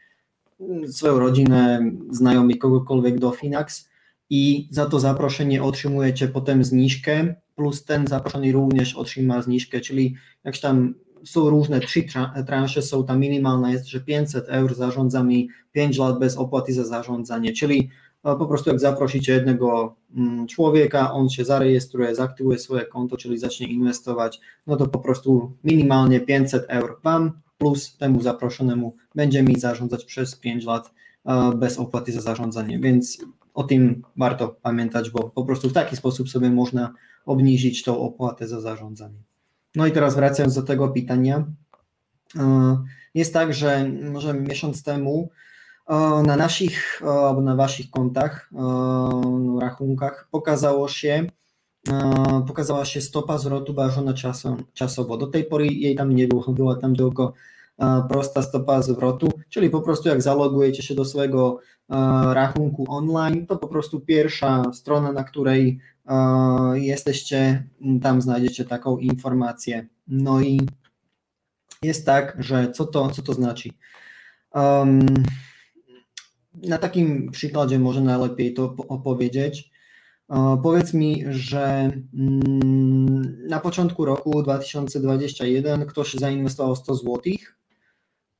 swoją 0.86 1.18
rodzinę, 1.18 1.92
znajomych, 2.10 2.58
kogokolwiek 2.58 3.18
do 3.18 3.30
Finax 3.30 3.88
i 4.30 4.68
za 4.70 4.86
to 4.86 5.00
zaproszenie 5.00 5.62
otrzymujecie 5.62 6.28
potem 6.28 6.64
zniżkę, 6.64 7.34
plus 7.56 7.84
ten 7.84 8.06
zaproszony 8.06 8.52
również 8.52 8.94
otrzyma 8.94 9.42
zniżkę, 9.42 9.80
czyli 9.80 10.14
jak 10.44 10.58
tam 10.58 10.94
są 11.24 11.50
różne 11.50 11.80
trzy 11.80 12.04
transze, 12.46 12.82
są 12.82 13.04
ta 13.04 13.16
minimalna 13.16 13.72
jest, 13.72 13.86
że 13.86 14.00
500 14.00 14.44
eur 14.48 14.74
zarządza 14.74 15.22
mi 15.24 15.48
5 15.72 15.98
lat 15.98 16.18
bez 16.18 16.36
opłaty 16.36 16.72
za 16.72 16.84
zarządzanie, 16.84 17.52
czyli 17.52 17.90
po 18.22 18.46
prostu 18.46 18.70
jak 18.70 18.80
zaprosicie 18.80 19.32
jednego 19.32 19.96
mm, 20.16 20.46
człowieka, 20.46 21.12
on 21.12 21.28
się 21.28 21.44
zarejestruje, 21.44 22.14
zaktywuje 22.14 22.58
swoje 22.58 22.84
konto, 22.84 23.16
czyli 23.16 23.38
zacznie 23.38 23.66
inwestować, 23.66 24.40
no 24.66 24.76
to 24.76 24.86
po 24.86 24.98
prostu 24.98 25.52
minimalnie 25.64 26.20
500 26.20 26.64
eur 26.68 26.96
Wam 27.04 27.41
plus 27.62 27.96
temu 27.96 28.22
zaproszonemu 28.22 28.96
będzie 29.14 29.42
mi 29.42 29.60
zarządzać 29.60 30.04
przez 30.04 30.36
5 30.36 30.64
lat 30.64 30.90
bez 31.56 31.78
opłaty 31.78 32.12
za 32.12 32.20
zarządzanie, 32.20 32.78
więc 32.78 33.18
o 33.54 33.64
tym 33.64 34.02
warto 34.16 34.48
pamiętać, 34.48 35.10
bo 35.10 35.30
po 35.30 35.44
prostu 35.44 35.68
w 35.68 35.72
taki 35.72 35.96
sposób 35.96 36.28
sobie 36.28 36.50
można 36.50 36.94
obniżyć 37.26 37.82
tą 37.82 38.00
opłatę 38.00 38.48
za 38.48 38.60
zarządzanie. 38.60 39.22
No 39.74 39.86
i 39.86 39.92
teraz 39.92 40.14
wracając 40.14 40.54
do 40.54 40.62
tego 40.62 40.88
pytania, 40.88 41.44
jest 43.14 43.32
tak, 43.32 43.54
że 43.54 43.90
może 44.12 44.34
miesiąc 44.34 44.82
temu 44.82 45.30
na 46.26 46.36
naszych 46.36 47.02
albo 47.02 47.40
na 47.40 47.56
waszych 47.56 47.90
kontach, 47.90 48.50
rachunkach 49.60 50.28
pokazało 50.30 50.88
się, 50.88 51.26
pokazała 52.46 52.84
się 52.84 53.00
stopa 53.00 53.38
zwrotu 53.38 53.74
ważona 53.74 54.14
czasowo. 54.74 55.16
Do 55.16 55.26
tej 55.26 55.44
pory 55.44 55.66
jej 55.66 55.96
tam 55.96 56.14
nie 56.14 56.28
było, 56.28 56.52
była 56.52 56.76
tam 56.76 56.96
tylko 56.96 57.32
prosta 58.08 58.42
stopa 58.42 58.82
zwrotu, 58.82 59.28
czyli 59.48 59.70
po 59.70 59.80
prostu 59.80 60.08
jak 60.08 60.22
zalogujecie 60.22 60.82
się 60.82 60.94
do 60.94 61.04
swojego 61.04 61.58
rachunku 62.32 62.84
online, 62.88 63.46
to 63.46 63.56
po 63.56 63.68
prostu 63.68 64.00
pierwsza 64.00 64.72
strona, 64.72 65.12
na 65.12 65.24
której 65.24 65.80
jesteście, 66.74 67.68
tam 68.02 68.22
znajdziecie 68.22 68.64
taką 68.64 68.98
informację. 68.98 69.86
No 70.08 70.40
i 70.40 70.60
jest 71.82 72.06
tak, 72.06 72.36
że 72.38 72.72
co 72.72 72.86
to, 72.86 73.10
co 73.10 73.22
to 73.22 73.34
znaczy? 73.34 73.68
Um, 74.54 75.06
na 76.54 76.78
takim 76.78 77.30
przykładzie 77.30 77.78
może 77.78 78.00
najlepiej 78.00 78.54
to 78.54 78.74
opowiedzieć. 78.88 79.71
Powiedz 80.62 80.94
mi, 80.94 81.24
że 81.28 81.92
mm, 82.14 83.46
na 83.48 83.60
początku 83.60 84.04
roku 84.04 84.42
2021 84.42 85.86
ktoś 85.86 86.14
zainwestował 86.14 86.76
100 86.76 86.94
zł 86.94 87.20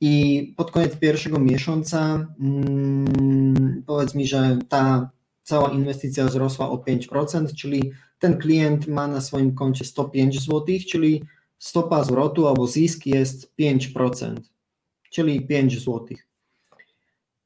i 0.00 0.54
pod 0.56 0.70
koniec 0.70 0.96
pierwszego 0.96 1.38
miesiąca 1.38 2.26
mm, 2.40 3.82
powiedz 3.86 4.14
mi, 4.14 4.26
że 4.26 4.58
ta 4.68 5.10
cała 5.42 5.70
inwestycja 5.70 6.24
wzrosła 6.24 6.70
o 6.70 6.76
5%, 6.76 7.54
czyli 7.54 7.92
ten 8.18 8.38
klient 8.38 8.88
ma 8.88 9.08
na 9.08 9.20
swoim 9.20 9.54
koncie 9.54 9.84
105 9.84 10.40
zł, 10.40 10.64
czyli 10.90 11.22
stopa 11.58 12.04
zwrotu 12.04 12.48
albo 12.48 12.66
zysk 12.66 13.06
jest 13.06 13.52
5%, 13.60 14.36
czyli 15.10 15.46
5 15.46 15.80
złotych. 15.80 16.31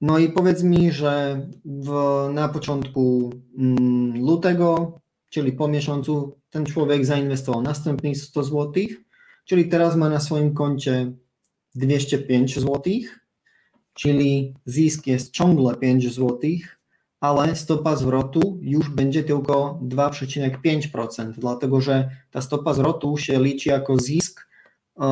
No 0.01 0.19
i 0.19 0.29
powiedz 0.29 0.63
mi, 0.63 0.93
że 0.93 1.47
w, 1.65 1.91
na 2.35 2.49
początku 2.49 3.33
mm, 3.59 4.25
lutego, 4.25 5.01
czyli 5.31 5.53
po 5.53 5.69
miesiącu, 5.69 6.39
ten 6.51 6.67
człowiek 6.67 7.07
zainwestował 7.07 7.63
następnych 7.63 8.17
100 8.17 8.45
zł, 8.45 8.73
czyli 9.45 9.69
teraz 9.69 9.97
ma 9.97 10.09
na 10.09 10.21
swoim 10.21 10.55
koncie 10.55 11.13
205 11.75 12.55
zł, 12.55 12.83
czyli 13.95 14.55
zysk 14.65 15.07
jest 15.07 15.33
ciągle 15.33 15.77
5 15.77 16.15
zł, 16.15 16.39
ale 17.21 17.57
stopa 17.57 17.97
zwrotu 17.97 18.59
już 18.63 18.91
będzie 18.91 19.25
tylko 19.25 19.81
2,5%, 19.83 21.33
dlatego 21.39 21.81
że 21.81 22.11
ta 22.31 22.41
stopa 22.41 22.75
zwrotu 22.75 23.17
się 23.17 23.43
liczy 23.43 23.69
jako 23.69 23.97
zysk 23.97 24.49
e, 25.01 25.07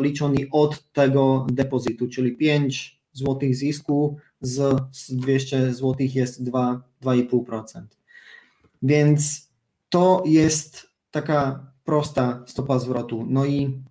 liczony 0.00 0.46
od 0.50 0.92
tego 0.92 1.46
depozytu, 1.52 2.08
czyli 2.08 2.36
5 2.36 3.01
złotych 3.12 3.56
zysku 3.56 4.16
z, 4.40 4.80
z 4.92 5.12
200 5.14 5.74
złotych 5.74 6.14
jest 6.14 6.44
2,5%. 6.44 7.82
Więc 8.82 9.48
to 9.88 10.22
jest 10.26 10.86
taka 11.10 11.66
prosta 11.84 12.42
stopa 12.46 12.78
zwrotu. 12.78 13.26
No 13.28 13.44
i 13.44 13.82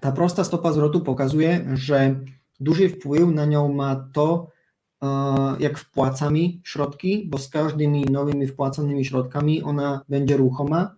ta 0.00 0.12
prosta 0.12 0.44
stopa 0.44 0.72
zwrotu 0.72 1.00
pokazuje, 1.00 1.66
że 1.74 2.20
duży 2.60 2.88
wpływ 2.88 3.28
na 3.28 3.44
nią 3.44 3.72
ma 3.72 4.08
to, 4.12 4.50
e, 5.02 5.06
jak 5.60 5.78
wpłacamy 5.78 6.38
środki, 6.64 7.26
bo 7.30 7.38
z 7.38 7.48
każdymi 7.48 8.04
nowymi 8.04 8.46
wpłaconymi 8.46 9.04
środkami 9.04 9.62
ona 9.62 10.04
będzie 10.08 10.36
ruchoma. 10.36 10.94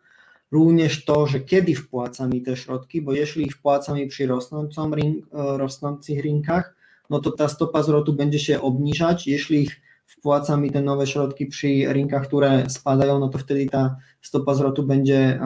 Również 0.50 1.04
to, 1.04 1.26
że 1.26 1.40
kiedy 1.40 1.74
wpłacamy 1.74 2.40
te 2.40 2.56
środki, 2.56 3.02
bo 3.02 3.12
jeśli 3.12 3.50
wpłacamy 3.50 4.06
przy 4.06 4.26
rosnącą, 4.26 4.90
e, 4.94 5.20
rosnących 5.32 6.22
rynkach, 6.22 6.74
no 7.12 7.20
to 7.20 7.30
ta 7.30 7.48
stopa 7.48 7.82
zwrotu 7.82 8.12
będzie 8.12 8.38
się 8.38 8.60
obniżać. 8.60 9.26
Jeśli 9.26 9.68
wpłacamy 10.06 10.70
te 10.70 10.82
nowe 10.82 11.06
środki 11.06 11.46
przy 11.46 11.68
rynkach, 11.88 12.26
które 12.26 12.70
spadają, 12.70 13.18
no 13.18 13.28
to 13.28 13.38
wtedy 13.38 13.66
ta 13.66 13.96
stopa 14.22 14.54
zwrotu 14.54 14.82
będzie, 14.82 15.40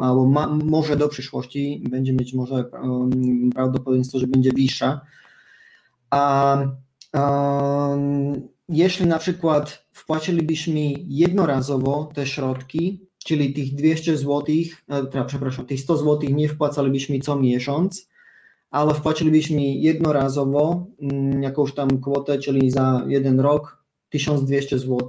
albo 0.00 0.26
ma, 0.26 0.46
może 0.46 0.96
do 0.96 1.08
przyszłości 1.08 1.84
będzie 1.90 2.12
mieć 2.12 2.34
może 2.34 2.64
prawdopodobieństwo, 3.54 4.18
że 4.18 4.26
będzie 4.26 4.50
wyższa. 4.52 5.00
A 6.10 6.58
jeśli 8.68 9.06
na 9.06 9.18
przykład 9.18 9.86
wpłacilibyśmy 9.92 10.80
jednorazowo 11.06 12.10
te 12.14 12.26
środki, 12.26 13.06
czyli 13.24 13.52
tych 13.52 13.74
200 13.74 14.16
zł, 14.16 14.44
e, 14.88 15.24
przepraszam, 15.26 15.66
tych 15.66 15.80
100 15.80 15.96
zł 15.96 16.30
nie 16.30 16.48
wpłacalibyśmy 16.48 17.18
co 17.18 17.36
miesiąc, 17.36 18.08
ale 18.70 18.94
wpłacilibyśmy 18.94 19.62
jednorazowo 19.62 20.86
mm, 21.02 21.42
jakąś 21.42 21.74
tam 21.74 22.00
kwotę, 22.00 22.38
czyli 22.38 22.70
za 22.70 23.04
jeden 23.08 23.40
rok 23.40 23.84
1200 24.10 24.78
zł, 24.78 25.08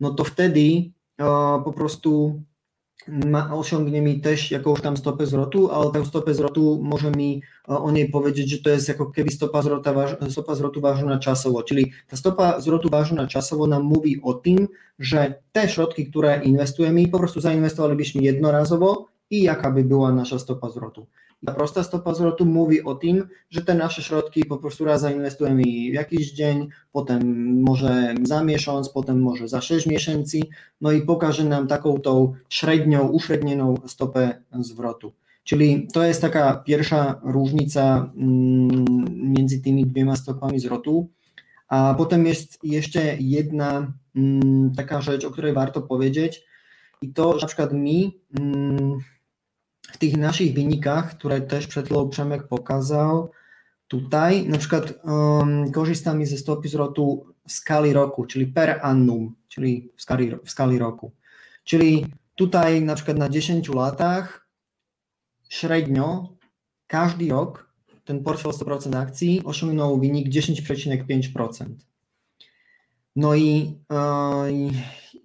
no 0.00 0.10
to 0.10 0.24
wtedy 0.24 0.90
po 1.64 1.72
prostu 1.76 2.42
ma, 3.08 3.54
osiągnie 3.54 4.02
mi 4.02 4.20
też 4.20 4.50
jakąś 4.50 4.80
tam 4.80 4.96
stopę 4.96 5.26
zwrotu, 5.26 5.70
ale 5.70 5.90
tę 5.90 6.06
stopę 6.06 6.34
zwrotu 6.34 6.80
może 6.82 7.10
mi 7.10 7.42
o 7.66 7.90
niej 7.90 8.08
powiedzieć, 8.08 8.50
że 8.50 8.58
to 8.58 8.70
jest 8.70 8.88
jako 8.88 9.06
kiedyś 9.06 9.34
stopa, 9.34 9.62
zwrota, 9.62 9.94
stopa 10.30 10.54
zwrotu 10.54 10.80
ważona 10.80 11.18
czasowo, 11.18 11.62
czyli 11.62 11.92
ta 12.08 12.16
stopa 12.16 12.60
zwrotu 12.60 12.88
ważona 12.88 13.26
czasowo 13.26 13.66
nam 13.66 13.82
mówi 13.82 14.20
o 14.22 14.34
tym, 14.34 14.68
że 14.98 15.42
te 15.52 15.68
środki, 15.68 16.06
które 16.06 16.44
inwestujemy, 16.44 17.08
po 17.08 17.18
prostu 17.18 17.40
zainwestowalibyśmy 17.40 18.22
jednorazowo 18.22 19.06
i 19.30 19.42
jaka 19.42 19.70
by 19.70 19.84
była 19.84 20.12
nasza 20.12 20.38
stopa 20.38 20.70
zwrotu. 20.70 21.06
Ta 21.46 21.52
prosta 21.52 21.82
stopa 21.82 22.14
zwrotu 22.14 22.46
mówi 22.46 22.82
o 22.82 22.94
tym, 22.94 23.28
że 23.50 23.64
te 23.64 23.74
nasze 23.74 24.02
środki 24.02 24.44
po 24.44 24.56
prostu 24.56 24.84
raz 24.84 25.00
zainwestujemy 25.00 25.62
w 25.62 25.94
jakiś 25.94 26.32
dzień, 26.32 26.68
potem 26.92 27.52
może 27.62 28.14
za 28.22 28.44
miesiąc, 28.44 28.88
potem 28.88 29.20
może 29.20 29.48
za 29.48 29.60
6 29.60 29.86
miesięcy, 29.86 30.40
no 30.80 30.92
i 30.92 31.02
pokaże 31.02 31.44
nam 31.44 31.66
taką 31.66 31.98
tą 31.98 32.32
średnią, 32.48 33.08
uśrednioną 33.08 33.74
stopę 33.86 34.42
zwrotu. 34.52 35.12
Czyli 35.44 35.88
to 35.92 36.04
jest 36.04 36.20
taka 36.20 36.54
pierwsza 36.54 37.20
różnica 37.24 38.12
mm, 38.16 38.84
między 39.08 39.62
tymi 39.62 39.86
dwiema 39.86 40.16
stopami 40.16 40.60
zwrotu. 40.60 41.08
A 41.68 41.94
potem 41.98 42.26
jest 42.26 42.58
jeszcze 42.62 43.16
jedna 43.20 43.92
mm, 44.16 44.72
taka 44.76 45.00
rzecz, 45.00 45.24
o 45.24 45.30
której 45.30 45.52
warto 45.52 45.82
powiedzieć, 45.82 46.44
i 47.02 47.12
to, 47.12 47.32
że 47.32 47.40
na 47.40 47.46
przykład 47.46 47.72
mi 47.72 48.20
mm, 48.40 48.98
tych 49.98 50.16
naszych 50.16 50.54
wynikach, 50.54 51.16
które 51.16 51.40
też 51.40 51.66
przed 51.66 51.86
chwilą 51.86 52.08
Przemek 52.08 52.48
pokazał, 52.48 53.30
tutaj 53.88 54.48
na 54.48 54.58
przykład 54.58 54.94
um, 55.04 55.72
korzystamy 55.72 56.26
ze 56.26 56.36
stopy 56.36 56.68
zwrotu 56.68 57.26
w 57.48 57.52
skali 57.52 57.92
roku, 57.92 58.26
czyli 58.26 58.46
per 58.46 58.80
annum, 58.82 59.34
czyli 59.48 59.92
w 59.96 60.02
skali, 60.02 60.32
w 60.44 60.50
skali 60.50 60.78
roku. 60.78 61.12
Czyli 61.64 62.06
tutaj 62.34 62.82
na 62.82 62.94
przykład 62.94 63.18
na 63.18 63.28
10 63.28 63.68
latach 63.68 64.48
średnio 65.48 66.36
każdy 66.86 67.28
rok 67.28 67.66
ten 68.04 68.22
portfel 68.22 68.52
100% 68.52 68.96
akcji 68.96 69.42
osiągnął 69.44 70.00
wynik 70.00 70.28
10,5%. 70.28 71.66
No 73.16 73.34
i 73.34 73.78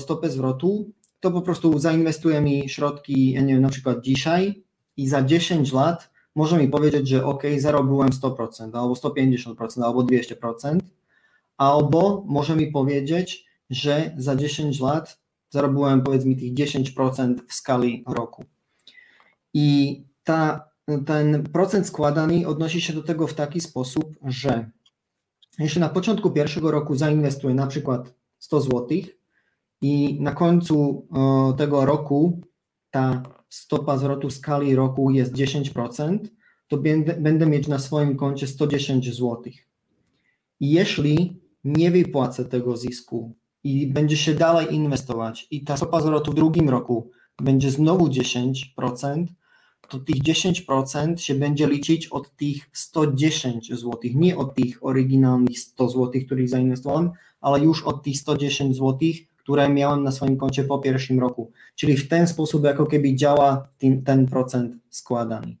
stopę 0.00 0.30
zwrotu, 0.30 0.90
to 1.20 1.30
po 1.30 1.42
prostu 1.42 1.78
zainwestuję 1.78 2.40
mi 2.40 2.68
środki, 2.68 3.34
nie 3.42 3.54
wiem, 3.54 3.62
na 3.62 3.68
przykład 3.68 4.00
dzisiaj 4.00 4.62
i 4.96 5.08
za 5.08 5.22
10 5.22 5.72
lat 5.72 6.10
może 6.34 6.58
mi 6.58 6.68
powiedzieć, 6.68 7.08
że 7.08 7.24
ok, 7.24 7.42
zarobiłem 7.58 8.08
100%, 8.08 8.78
albo 8.78 8.94
150%, 8.94 9.82
albo 9.84 10.00
200%, 10.00 10.78
albo 11.56 12.24
może 12.26 12.56
mi 12.56 12.66
powiedzieć, 12.66 13.46
że 13.70 14.14
za 14.16 14.36
10 14.36 14.80
lat 14.80 15.20
zarobiłem 15.50 16.02
powiedzmy 16.02 16.36
tych 16.36 16.54
10% 16.54 17.34
w 17.48 17.54
skali 17.54 18.04
roku. 18.06 18.44
I 19.54 20.02
ta, 20.24 20.70
ten 21.06 21.42
procent 21.42 21.86
składany 21.86 22.46
odnosi 22.46 22.80
się 22.80 22.92
do 22.92 23.02
tego 23.02 23.26
w 23.26 23.34
taki 23.34 23.60
sposób, 23.60 24.16
że 24.24 24.70
jeśli 25.58 25.80
na 25.80 25.88
początku 25.88 26.30
pierwszego 26.30 26.70
roku 26.70 26.96
zainwestuję 26.96 27.54
na 27.54 27.66
przykład 27.66 28.14
100 28.38 28.60
zł 28.60 28.88
i 29.80 30.18
na 30.20 30.32
końcu 30.32 31.06
tego 31.58 31.84
roku 31.84 32.40
ta 32.90 33.22
stopa 33.48 33.98
zwrotu 33.98 34.30
skali 34.30 34.74
roku 34.74 35.10
jest 35.10 35.32
10%, 35.32 36.18
to 36.68 36.76
będę, 36.76 37.14
będę 37.14 37.46
mieć 37.46 37.68
na 37.68 37.78
swoim 37.78 38.16
koncie 38.16 38.46
110 38.46 39.16
zł. 39.16 39.42
I 40.60 40.70
jeśli 40.70 41.40
nie 41.66 41.90
wypłacę 41.90 42.44
tego 42.44 42.76
zysku 42.76 43.36
i 43.64 43.86
będzie 43.86 44.16
się 44.16 44.34
dalej 44.34 44.74
inwestować 44.74 45.46
i 45.50 45.64
ta 45.64 45.76
stopa 45.76 46.00
zwrotu 46.00 46.32
w 46.32 46.34
drugim 46.34 46.68
roku 46.68 47.10
będzie 47.42 47.70
znowu 47.70 48.06
10%, 48.06 49.26
to 49.88 49.98
tych 49.98 50.16
10% 50.16 51.16
się 51.16 51.34
będzie 51.34 51.66
liczyć 51.66 52.06
od 52.06 52.36
tych 52.36 52.70
110 52.72 53.68
zł, 53.68 54.00
nie 54.14 54.36
od 54.36 54.54
tych 54.54 54.84
oryginalnych 54.84 55.58
100 55.58 55.88
zł, 55.88 56.10
których 56.26 56.48
zainwestowałem, 56.48 57.10
ale 57.40 57.64
już 57.64 57.82
od 57.82 58.02
tych 58.02 58.16
110 58.16 58.76
zł, 58.76 58.98
które 59.36 59.68
miałem 59.68 60.02
na 60.02 60.12
swoim 60.12 60.36
koncie 60.36 60.64
po 60.64 60.78
pierwszym 60.78 61.20
roku. 61.20 61.52
Czyli 61.74 61.96
w 61.96 62.08
ten 62.08 62.26
sposób 62.26 62.64
jako 62.64 62.86
keby 62.86 63.14
działa 63.14 63.68
ten, 63.78 64.02
ten 64.02 64.26
procent 64.26 64.76
składany. 64.90 65.56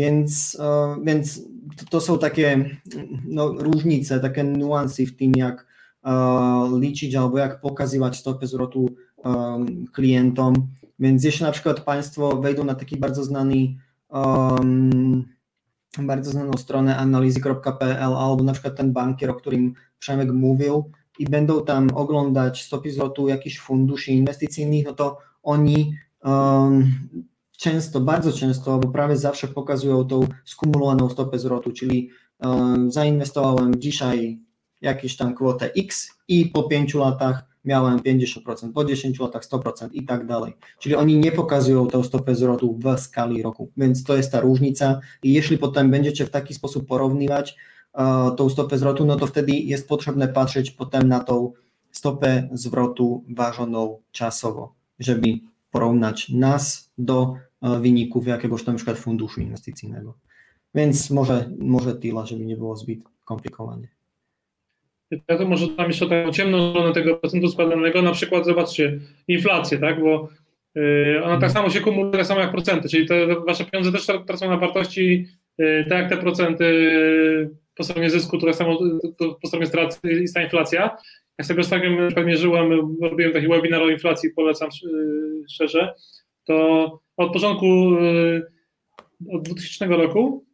Więc, 0.00 0.58
uh, 0.60 1.04
więc 1.04 1.42
to 1.90 2.00
są 2.00 2.18
takie 2.18 2.78
no, 3.24 3.48
różnice, 3.48 4.20
takie 4.20 4.44
niuanse 4.44 5.06
w 5.06 5.16
tym, 5.16 5.32
jak 5.36 5.66
uh, 6.04 6.80
liczyć 6.80 7.14
albo 7.14 7.38
jak 7.38 7.60
pokazywać 7.60 8.16
stopę 8.16 8.46
zwrotu 8.46 8.88
um, 9.16 9.86
klientom. 9.92 10.54
Więc 10.98 11.24
jeśli 11.24 11.46
na 11.46 11.52
przykład 11.52 11.80
Państwo 11.80 12.40
wejdą 12.40 12.64
na 12.64 12.74
taki 12.74 12.96
bardzo 12.96 13.24
znany, 13.24 13.76
um, 14.08 15.24
bardzo 15.98 16.30
znaną 16.30 16.52
stronę 16.52 16.96
analizy.pl 16.96 18.12
albo 18.14 18.44
na 18.44 18.52
przykład 18.52 18.76
ten 18.76 18.92
bankier, 18.92 19.30
o 19.30 19.34
którym 19.34 19.74
Przemek 19.98 20.32
mówił 20.32 20.90
i 21.18 21.24
będą 21.24 21.64
tam 21.64 21.88
oglądać 21.94 22.62
stopy 22.62 22.92
zwrotu 22.92 23.28
jakichś 23.28 23.58
funduszy 23.58 24.12
inwestycyjnych, 24.12 24.84
no 24.84 24.92
to 24.92 25.18
oni 25.42 25.94
um, 26.24 26.92
często, 27.60 28.00
bardzo 28.00 28.32
często, 28.32 28.72
albo 28.72 28.88
prawie 28.88 29.16
zawsze 29.16 29.48
pokazują 29.48 30.06
tą 30.06 30.26
skumulowaną 30.44 31.10
stopę 31.10 31.38
zwrotu, 31.38 31.72
czyli 31.72 32.10
um, 32.38 32.92
zainwestowałem 32.92 33.80
dzisiaj 33.80 34.40
jakieś 34.80 35.16
tam 35.16 35.34
kwotę 35.34 35.70
X 35.76 36.10
i 36.28 36.46
po 36.46 36.62
pięciu 36.62 36.98
latach 36.98 37.44
miałem 37.64 37.98
50%, 37.98 38.72
po 38.72 38.84
10 38.84 39.20
latach 39.20 39.44
100% 39.44 39.88
i 39.92 40.04
tak 40.04 40.26
dalej. 40.26 40.56
Czyli 40.78 40.94
oni 40.94 41.16
nie 41.16 41.32
pokazują 41.32 41.88
tę 41.88 42.04
stopę 42.04 42.34
zwrotu 42.34 42.78
w 42.78 42.98
skali 42.98 43.42
roku, 43.42 43.70
więc 43.76 44.04
to 44.04 44.16
jest 44.16 44.32
ta 44.32 44.40
różnica 44.40 45.00
i 45.22 45.32
jeśli 45.32 45.58
potem 45.58 45.90
będziecie 45.90 46.26
w 46.26 46.30
taki 46.30 46.54
sposób 46.54 46.86
porównywać 46.86 47.56
uh, 47.94 48.36
tą 48.36 48.48
stopę 48.48 48.78
zwrotu, 48.78 49.04
no 49.04 49.16
to 49.16 49.26
wtedy 49.26 49.52
jest 49.52 49.88
potrzebne 49.88 50.28
patrzeć 50.28 50.70
potem 50.70 51.08
na 51.08 51.20
tą 51.20 51.52
stopę 51.90 52.48
zwrotu 52.52 53.24
ważoną 53.28 53.98
czasowo, 54.12 54.74
żeby 54.98 55.38
porównać 55.70 56.28
nas 56.28 56.90
do 56.98 57.34
wyników 57.62 58.26
jakiegoś 58.26 58.64
tam 58.64 58.74
na 58.74 58.76
przykład 58.76 58.98
funduszu 58.98 59.40
inwestycyjnego. 59.40 60.14
Więc 60.74 61.10
może, 61.10 61.50
może 61.58 61.94
tyle, 61.94 62.26
żeby 62.26 62.44
nie 62.44 62.56
było 62.56 62.76
zbyt 62.76 62.98
komplikowanie. 63.24 63.88
Ja 65.28 65.38
to 65.38 65.48
może 65.48 65.68
tam 65.68 65.86
jeszcze 65.86 66.08
taką 66.08 66.32
ciemną 66.32 66.70
stronę 66.70 66.92
tego 66.92 67.16
procentu 67.16 67.48
składanego, 67.48 68.02
na 68.02 68.12
przykład 68.12 68.46
zobaczcie, 68.46 68.98
inflację, 69.28 69.78
tak, 69.78 70.00
bo 70.00 70.28
yy, 70.74 71.24
ona 71.24 71.38
tak 71.38 71.50
samo 71.50 71.70
się 71.70 71.80
kumuluje, 71.80 72.12
tak 72.12 72.26
samo 72.26 72.40
jak 72.40 72.50
procenty, 72.50 72.88
czyli 72.88 73.06
te 73.06 73.26
wasze 73.46 73.64
pieniądze 73.64 73.92
też 73.92 74.06
tracą 74.26 74.48
na 74.48 74.56
wartości, 74.56 75.26
yy, 75.58 75.86
tak 75.88 75.98
jak 75.98 76.10
te 76.10 76.16
procenty 76.16 76.64
po 77.74 77.84
stronie 77.84 78.10
zysku, 78.10 78.38
tak 78.38 78.54
samo 78.54 78.78
po 79.42 79.48
stronie 79.48 79.66
strat 79.66 80.00
jest 80.04 80.34
ta 80.34 80.42
inflacja. 80.42 80.96
Jak 81.38 81.46
sobie 81.46 81.60
ostatnio 81.60 81.90
mierzyłem, 82.24 82.96
robiłem 83.02 83.32
taki 83.32 83.48
webinar 83.48 83.82
o 83.82 83.90
inflacji, 83.90 84.30
polecam 84.30 84.68
szczerze, 85.50 85.94
to 86.44 87.00
od 87.20 87.32
początku, 87.32 87.66
yy, 88.00 88.46
od 89.32 89.42
2000 89.42 89.86
roku 89.86 90.44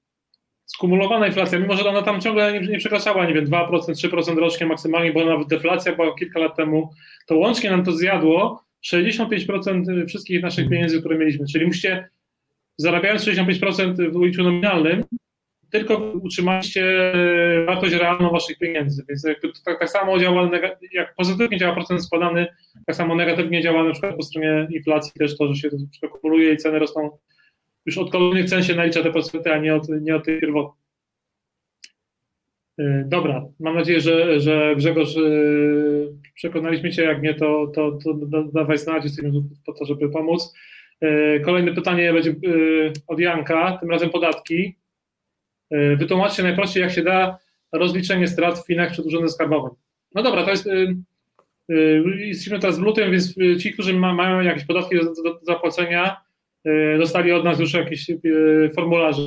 skumulowana 0.67 1.27
inflacja, 1.27 1.59
mimo 1.59 1.77
że 1.77 1.89
ona 1.89 2.03
tam 2.03 2.21
ciągle 2.21 2.53
nie, 2.53 2.61
nie 2.61 2.79
przekraczała, 2.79 3.27
nie 3.27 3.35
wiem, 3.35 3.47
2%, 3.47 3.69
3% 3.79 4.39
rocznie 4.39 4.67
maksymalnie, 4.67 5.13
bo 5.13 5.25
nawet 5.25 5.49
deflacja 5.49 5.97
była 5.97 6.15
kilka 6.15 6.41
lat 6.41 6.57
temu, 6.57 6.91
to 7.27 7.37
łącznie 7.37 7.71
nam 7.71 7.85
to 7.85 7.93
zjadło 7.93 8.65
65% 8.93 10.07
wszystkich 10.07 10.43
naszych 10.43 10.69
pieniędzy, 10.69 11.01
które 11.01 11.19
mieliśmy. 11.19 11.47
Czyli 11.53 11.67
musicie, 11.67 12.09
zarabiając 12.77 13.23
65% 13.23 14.13
w 14.13 14.17
uliczu 14.17 14.43
nominalnym, 14.43 15.05
tylko 15.71 16.13
utrzymaliście 16.23 17.13
wartość 17.67 17.95
realną 17.95 18.31
waszych 18.31 18.59
pieniędzy. 18.59 19.05
Więc 19.09 19.27
tak, 19.65 19.79
tak 19.79 19.91
samo 19.91 20.19
działa, 20.19 20.51
jak 20.93 21.15
pozytywnie 21.15 21.59
działa 21.59 21.75
procent 21.75 22.05
składany, 22.05 22.47
tak 22.87 22.97
samo 22.97 23.15
negatywnie 23.15 23.63
działa 23.63 23.85
na 23.85 23.93
przykład 23.93 24.17
po 24.17 24.23
stronie 24.23 24.69
inflacji 24.71 25.13
też 25.19 25.37
to, 25.37 25.55
że 25.55 25.55
się 25.55 25.69
to 26.01 26.09
kumuluje 26.09 26.53
i 26.53 26.57
ceny 26.57 26.79
rosną 26.79 27.11
już 27.87 27.99
od 27.99 28.11
kolejnych 28.11 28.51
cen 28.51 28.63
się 28.63 28.75
nalicza 28.75 29.03
te 29.03 29.13
procenty, 29.13 29.53
a 29.53 29.59
nie 29.59 29.75
od, 29.75 29.89
nie 29.89 30.17
od 30.17 30.25
tej 30.25 30.41
pierwotnej. 30.41 30.87
Y, 32.81 33.05
dobra, 33.07 33.45
mam 33.61 33.75
nadzieję, 33.75 34.01
że, 34.01 34.41
że 34.41 34.75
Grzegorz 34.77 35.17
y, 35.17 36.13
przekonaliśmy 36.35 36.91
Cię, 36.91 37.03
jak 37.03 37.23
nie, 37.23 37.35
to, 37.35 37.67
to, 37.75 37.99
to 38.05 38.15
dawaj 38.53 38.79
znać, 38.79 39.05
jesteśmy 39.05 39.33
po 39.67 39.73
to, 39.73 39.85
żeby 39.85 40.11
pomóc. 40.11 40.55
Kolejne 41.45 41.75
pytanie 41.75 42.13
będzie 42.13 42.35
od 43.07 43.21
Janka, 43.21 43.79
tym 43.81 43.91
razem 43.91 44.11
podatki. 44.11 44.77
Wytłumaczcie 45.71 46.43
najprościej, 46.43 46.83
jak 46.83 46.93
się 46.93 47.03
da 47.03 47.39
rozliczenie 47.73 48.29
strat 48.29 48.59
w 48.59 48.67
finach 48.67 48.93
przed 48.93 49.07
Urzędem 49.07 49.29
Skarbowym. 49.29 49.71
No 50.15 50.23
dobra, 50.23 50.45
to 50.45 50.51
jest, 50.51 50.69
jesteśmy 52.19 52.59
teraz 52.59 52.79
w 52.79 52.83
lutym, 52.83 53.11
więc 53.11 53.35
ci, 53.63 53.73
którzy 53.73 53.95
ma, 53.95 54.15
mają 54.15 54.41
jakieś 54.41 54.65
podatki 54.65 54.97
do, 54.97 55.39
zapłacenia, 55.43 56.21
dostali 56.99 57.33
od 57.33 57.45
nas 57.45 57.61
już 57.61 57.75
jakieś 57.75 58.11
formularze. 58.75 59.23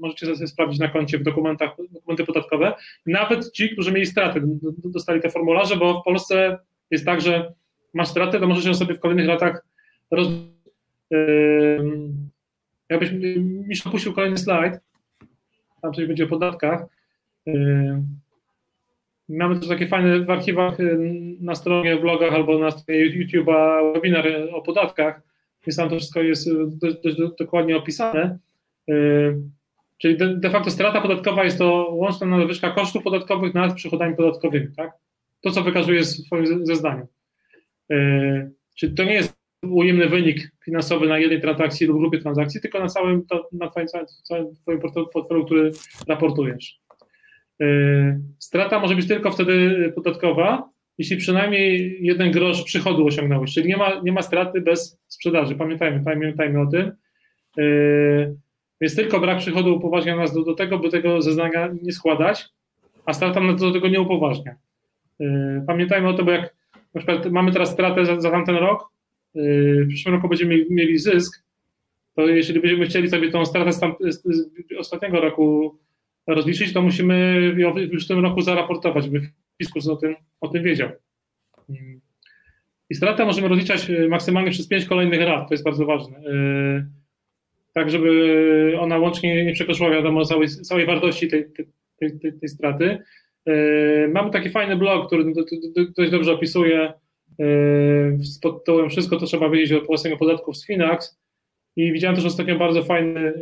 Możecie 0.00 0.34
sobie 0.34 0.46
sprawdzić 0.46 0.80
na 0.80 0.88
koncie 0.88 1.18
w 1.18 1.22
dokumentach, 1.22 1.70
dokumenty 1.90 2.24
podatkowe. 2.24 2.72
Nawet 3.06 3.52
ci, 3.52 3.70
którzy 3.70 3.92
mieli 3.92 4.06
straty, 4.06 4.42
dostali 4.84 5.20
te 5.20 5.30
formularze, 5.30 5.76
bo 5.76 6.00
w 6.00 6.04
Polsce 6.04 6.58
jest 6.90 7.04
tak, 7.04 7.20
że 7.20 7.52
masz 7.94 8.08
straty, 8.08 8.40
to 8.40 8.46
możesz 8.46 8.64
ją 8.64 8.74
sobie 8.74 8.94
w 8.94 9.00
kolejnych 9.00 9.26
latach 9.26 9.64
roz, 10.10 10.28
Jakbyś 12.90 13.12
mi 13.12 13.74
opuścił 13.86 14.12
kolejny 14.12 14.38
slajd, 14.38 14.80
tam 15.80 15.92
coś 15.92 16.06
będzie 16.06 16.24
o 16.24 16.28
podatkach. 16.28 16.86
Yy, 17.46 18.02
mamy 19.28 19.58
też 19.60 19.68
takie 19.68 19.86
fajne 19.86 20.20
w 20.20 20.30
archiwach 20.30 20.78
yy, 20.78 20.98
na 21.40 21.54
stronie, 21.54 21.96
blogach 21.96 22.34
albo 22.34 22.58
na 22.58 22.70
stronie 22.70 23.10
YouTube'a 23.10 23.92
webinar 23.94 24.26
o 24.52 24.62
podatkach, 24.62 25.22
więc 25.66 25.76
tam 25.76 25.88
to 25.90 25.96
wszystko 25.96 26.22
jest 26.22 26.48
dość, 26.66 26.96
dość 27.04 27.16
dokładnie 27.38 27.76
opisane. 27.76 28.38
Czyli 29.98 30.16
de, 30.16 30.36
de, 30.36 30.50
facto 30.50 30.70
strata 30.70 31.00
podatkowa 31.00 31.44
jest 31.44 31.58
to 31.58 31.90
łączna 31.92 32.26
nadwyżka 32.26 32.70
kosztów 32.70 33.02
podatkowych 33.02 33.54
nad 33.54 33.74
przychodami 33.74 34.16
podatkowymi, 34.16 34.68
tak? 34.76 34.92
To, 35.40 35.50
co 35.50 35.62
wykazuje 35.62 36.00
w 36.00 36.06
swoim 36.06 36.66
zeznaniu. 36.66 37.06
Yy, 37.88 38.50
czyli 38.74 38.94
to 38.94 39.04
nie 39.04 39.12
jest 39.12 39.39
ujemny 39.62 40.08
wynik 40.08 40.50
finansowy 40.64 41.08
na 41.08 41.18
jednej 41.18 41.40
transakcji 41.40 41.86
lub 41.86 41.98
grupie 41.98 42.18
transakcji, 42.18 42.60
tylko 42.60 42.80
na 42.80 42.86
całym, 42.86 43.22
na 43.52 43.68
twoim, 43.68 43.86
całym 44.22 44.46
twoim 44.62 44.80
portfelu, 45.12 45.44
który 45.44 45.70
raportujesz. 46.08 46.80
Yy, 47.60 48.20
strata 48.38 48.80
może 48.80 48.94
być 48.94 49.08
tylko 49.08 49.30
wtedy 49.30 49.92
podatkowa, 49.94 50.70
jeśli 50.98 51.16
przynajmniej 51.16 51.98
jeden 52.00 52.30
grosz 52.30 52.62
przychodu 52.62 53.06
osiągnąłeś, 53.06 53.54
czyli 53.54 53.68
nie 53.68 53.76
ma, 53.76 54.00
nie 54.04 54.12
ma 54.12 54.22
straty 54.22 54.60
bez 54.60 55.00
sprzedaży. 55.08 55.54
Pamiętajmy, 55.54 56.04
pamiętajmy 56.04 56.60
o 56.60 56.66
tym. 56.66 56.92
Yy, 57.56 58.36
więc 58.80 58.96
tylko 58.96 59.20
brak 59.20 59.38
przychodu 59.38 59.76
upoważnia 59.76 60.16
nas 60.16 60.34
do, 60.34 60.44
do 60.44 60.54
tego, 60.54 60.78
by 60.78 60.90
tego 60.90 61.22
zeznania 61.22 61.68
nie 61.82 61.92
składać, 61.92 62.48
a 63.06 63.12
strata 63.12 63.40
nas 63.40 63.60
do 63.60 63.72
tego 63.72 63.88
nie 63.88 64.00
upoważnia. 64.00 64.54
Yy, 65.18 65.64
pamiętajmy 65.66 66.08
o 66.08 66.12
tym, 66.12 66.26
bo 66.26 66.32
jak 66.32 66.54
na 66.94 67.00
przykład 67.00 67.30
mamy 67.30 67.52
teraz 67.52 67.70
stratę 67.70 68.06
za, 68.06 68.20
za 68.20 68.30
tamten 68.30 68.56
rok, 68.56 68.89
w 69.34 69.88
przyszłym 69.88 70.14
roku 70.14 70.28
będziemy 70.28 70.66
mieli 70.70 70.98
zysk, 70.98 71.44
to 72.16 72.28
jeżeli 72.28 72.60
będziemy 72.60 72.86
chcieli 72.86 73.08
sobie 73.08 73.30
tą 73.30 73.44
stratę 73.44 73.72
z, 73.72 73.80
tam, 73.80 73.94
z, 74.00 74.22
z 74.22 74.50
ostatniego 74.78 75.20
roku 75.20 75.78
rozliczyć, 76.26 76.72
to 76.72 76.82
musimy 76.82 77.40
ją 77.56 77.78
już 77.78 78.04
w 78.04 78.08
tym 78.08 78.18
roku 78.18 78.40
zaraportować, 78.40 79.08
by 79.08 79.20
fiskus 79.58 79.88
o 79.88 79.96
tym, 79.96 80.14
o 80.40 80.48
tym 80.48 80.62
wiedział. 80.62 80.88
I 82.90 82.94
stratę 82.94 83.24
możemy 83.24 83.48
rozliczać 83.48 83.88
yy, 83.88 84.08
maksymalnie 84.08 84.50
przez 84.50 84.68
pięć 84.68 84.84
kolejnych 84.84 85.20
lat, 85.20 85.48
to 85.48 85.54
jest 85.54 85.64
bardzo 85.64 85.86
ważne. 85.86 86.20
Yy, 86.22 86.86
tak 87.72 87.90
żeby 87.90 88.74
ona 88.78 88.98
łącznie 88.98 89.44
nie 89.44 89.52
przekroczyła, 89.52 89.90
wiadomo, 89.90 90.24
całej, 90.24 90.48
całej 90.48 90.86
wartości 90.86 91.28
tej, 91.28 91.44
tej, 91.52 92.18
tej, 92.18 92.32
tej 92.32 92.48
straty. 92.48 92.98
Mamy 94.08 94.30
taki 94.30 94.50
fajny 94.50 94.76
blog, 94.76 95.06
który 95.06 95.32
dość 95.96 96.10
dobrze 96.10 96.32
opisuje 96.32 96.92
e, 97.40 98.18
pod 98.42 98.64
tytułem 98.64 98.90
Wszystko, 98.90 99.16
to 99.16 99.26
trzeba 99.26 99.50
wiedzieć 99.50 99.72
o 99.72 99.86
płaceniu 99.86 100.16
podatków 100.16 100.56
z 100.56 100.66
Finax. 100.66 101.20
I 101.76 101.92
widziałem 101.92 102.16
też 102.16 102.24
ostatnio 102.24 102.58
bardzo 102.58 102.82
fajny 102.82 103.20
e, 103.20 103.32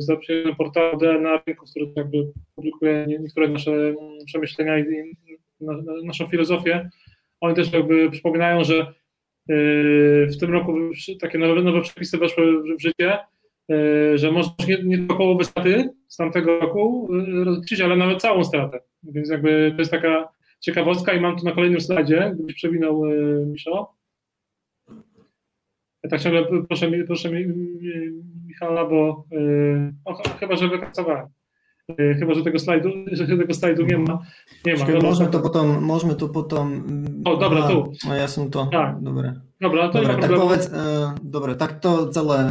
zaprzyjaźniony 0.00 0.56
portal 0.56 0.98
DNA 0.98 1.42
Rynku, 1.46 1.66
który 1.66 1.86
jakby 1.96 2.32
publikuje 2.54 3.06
niektóre 3.20 3.48
nasze 3.48 3.94
przemyślenia 4.26 4.78
i 4.78 4.84
naszą 6.04 6.26
filozofię. 6.26 6.90
Oni 7.40 7.54
też 7.54 7.72
jakby 7.72 8.10
przypominają, 8.10 8.64
że 8.64 8.94
w 10.28 10.36
tym 10.40 10.52
roku 10.52 10.76
takie 11.20 11.38
nowe, 11.38 11.62
nowe 11.62 11.80
przepisy 11.80 12.18
weszły 12.18 12.62
w 12.76 12.80
życie, 12.80 13.18
że 14.14 14.32
można 14.32 14.54
nie, 14.68 14.78
nie 14.84 14.98
tylko 14.98 15.16
połowę 15.16 15.44
straty 15.44 15.90
z 16.08 16.16
tamtego 16.16 16.58
roku 16.58 17.08
rozliczyć, 17.44 17.80
ale 17.80 17.96
nawet 17.96 18.20
całą 18.20 18.44
stratę. 18.44 18.80
Więc 19.02 19.30
jakby 19.30 19.72
to 19.72 19.78
jest 19.78 19.90
taka 19.90 20.28
ciekawostka 20.64 21.12
i 21.12 21.20
mam 21.20 21.36
tu 21.36 21.44
na 21.44 21.52
kolejnym 21.52 21.80
slajdzie, 21.80 22.32
gdybyś 22.34 22.54
przewinął 22.54 23.06
e, 23.06 23.10
Miszo. 23.46 23.94
Ja 26.02 26.10
tak 26.10 26.20
ciągle 26.20 26.44
proszę, 26.68 26.90
proszę 27.06 27.30
Michała, 28.46 28.88
bo 28.88 29.24
o, 30.04 30.14
chyba, 30.40 30.56
że 30.56 30.68
wypracowałem. 30.68 31.26
Chyba, 32.18 32.34
że 32.34 32.42
tego 32.42 32.58
slajdu, 32.58 32.88
że 33.12 33.26
tego 33.26 33.54
slajdu 33.54 33.86
nie 33.86 33.98
ma. 33.98 34.18
Nie 34.66 34.76
ma. 34.76 34.86
Możemy 35.02 35.30
to 35.30 35.40
potem, 35.40 35.84
możemy 35.84 36.14
to 36.14 36.28
potem. 36.28 36.84
O, 37.24 37.36
dobra, 37.36 37.68
tu. 37.68 37.92
A 38.10 38.14
ja 38.14 38.28
są 38.28 38.50
to. 38.50 38.66
Tak. 38.66 39.00
Dobre. 39.00 39.40
Dobra, 39.60 39.88
to 39.88 39.98
dobra, 39.98 40.18
tak 40.18 40.34
powiedz, 40.34 40.66
e, 40.72 41.14
dobra, 41.22 41.54
tak 41.54 41.80
to 41.80 42.08
całe, 42.08 42.50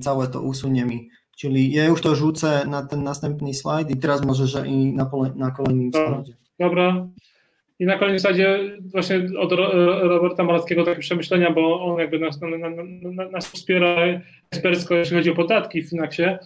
całe 0.00 0.26
to 0.26 0.42
usuniemy. 0.42 0.98
Czyli 1.36 1.72
ja 1.72 1.84
już 1.84 2.02
to 2.02 2.14
rzucę 2.14 2.66
na 2.66 2.86
ten 2.86 3.02
następny 3.02 3.54
slajd 3.54 3.90
i 3.90 3.96
teraz 3.96 4.24
może, 4.24 4.46
że 4.46 4.66
i 4.66 4.92
na, 4.92 5.06
pole, 5.06 5.32
na 5.36 5.50
kolejnym 5.50 5.92
slajdzie. 5.92 6.34
Dobra. 6.58 7.08
I 7.78 7.86
na 7.86 7.98
kolejnym 7.98 8.20
slajdzie 8.20 8.58
właśnie 8.80 9.16
od 9.38 9.52
Roberta 10.02 10.44
Malackiego 10.44 10.84
takie 10.84 11.00
przemyślenia, 11.00 11.50
bo 11.50 11.84
on 11.84 12.00
jakby 12.00 12.18
nas, 12.18 12.40
nas, 12.40 13.32
nas 13.32 13.46
wspiera 13.46 13.96
ekspercko, 14.50 14.94
jeśli 14.94 15.16
chodzi 15.16 15.30
o 15.30 15.34
podatki 15.34 15.82
w 15.82 15.90
Finaxie. 15.90 16.38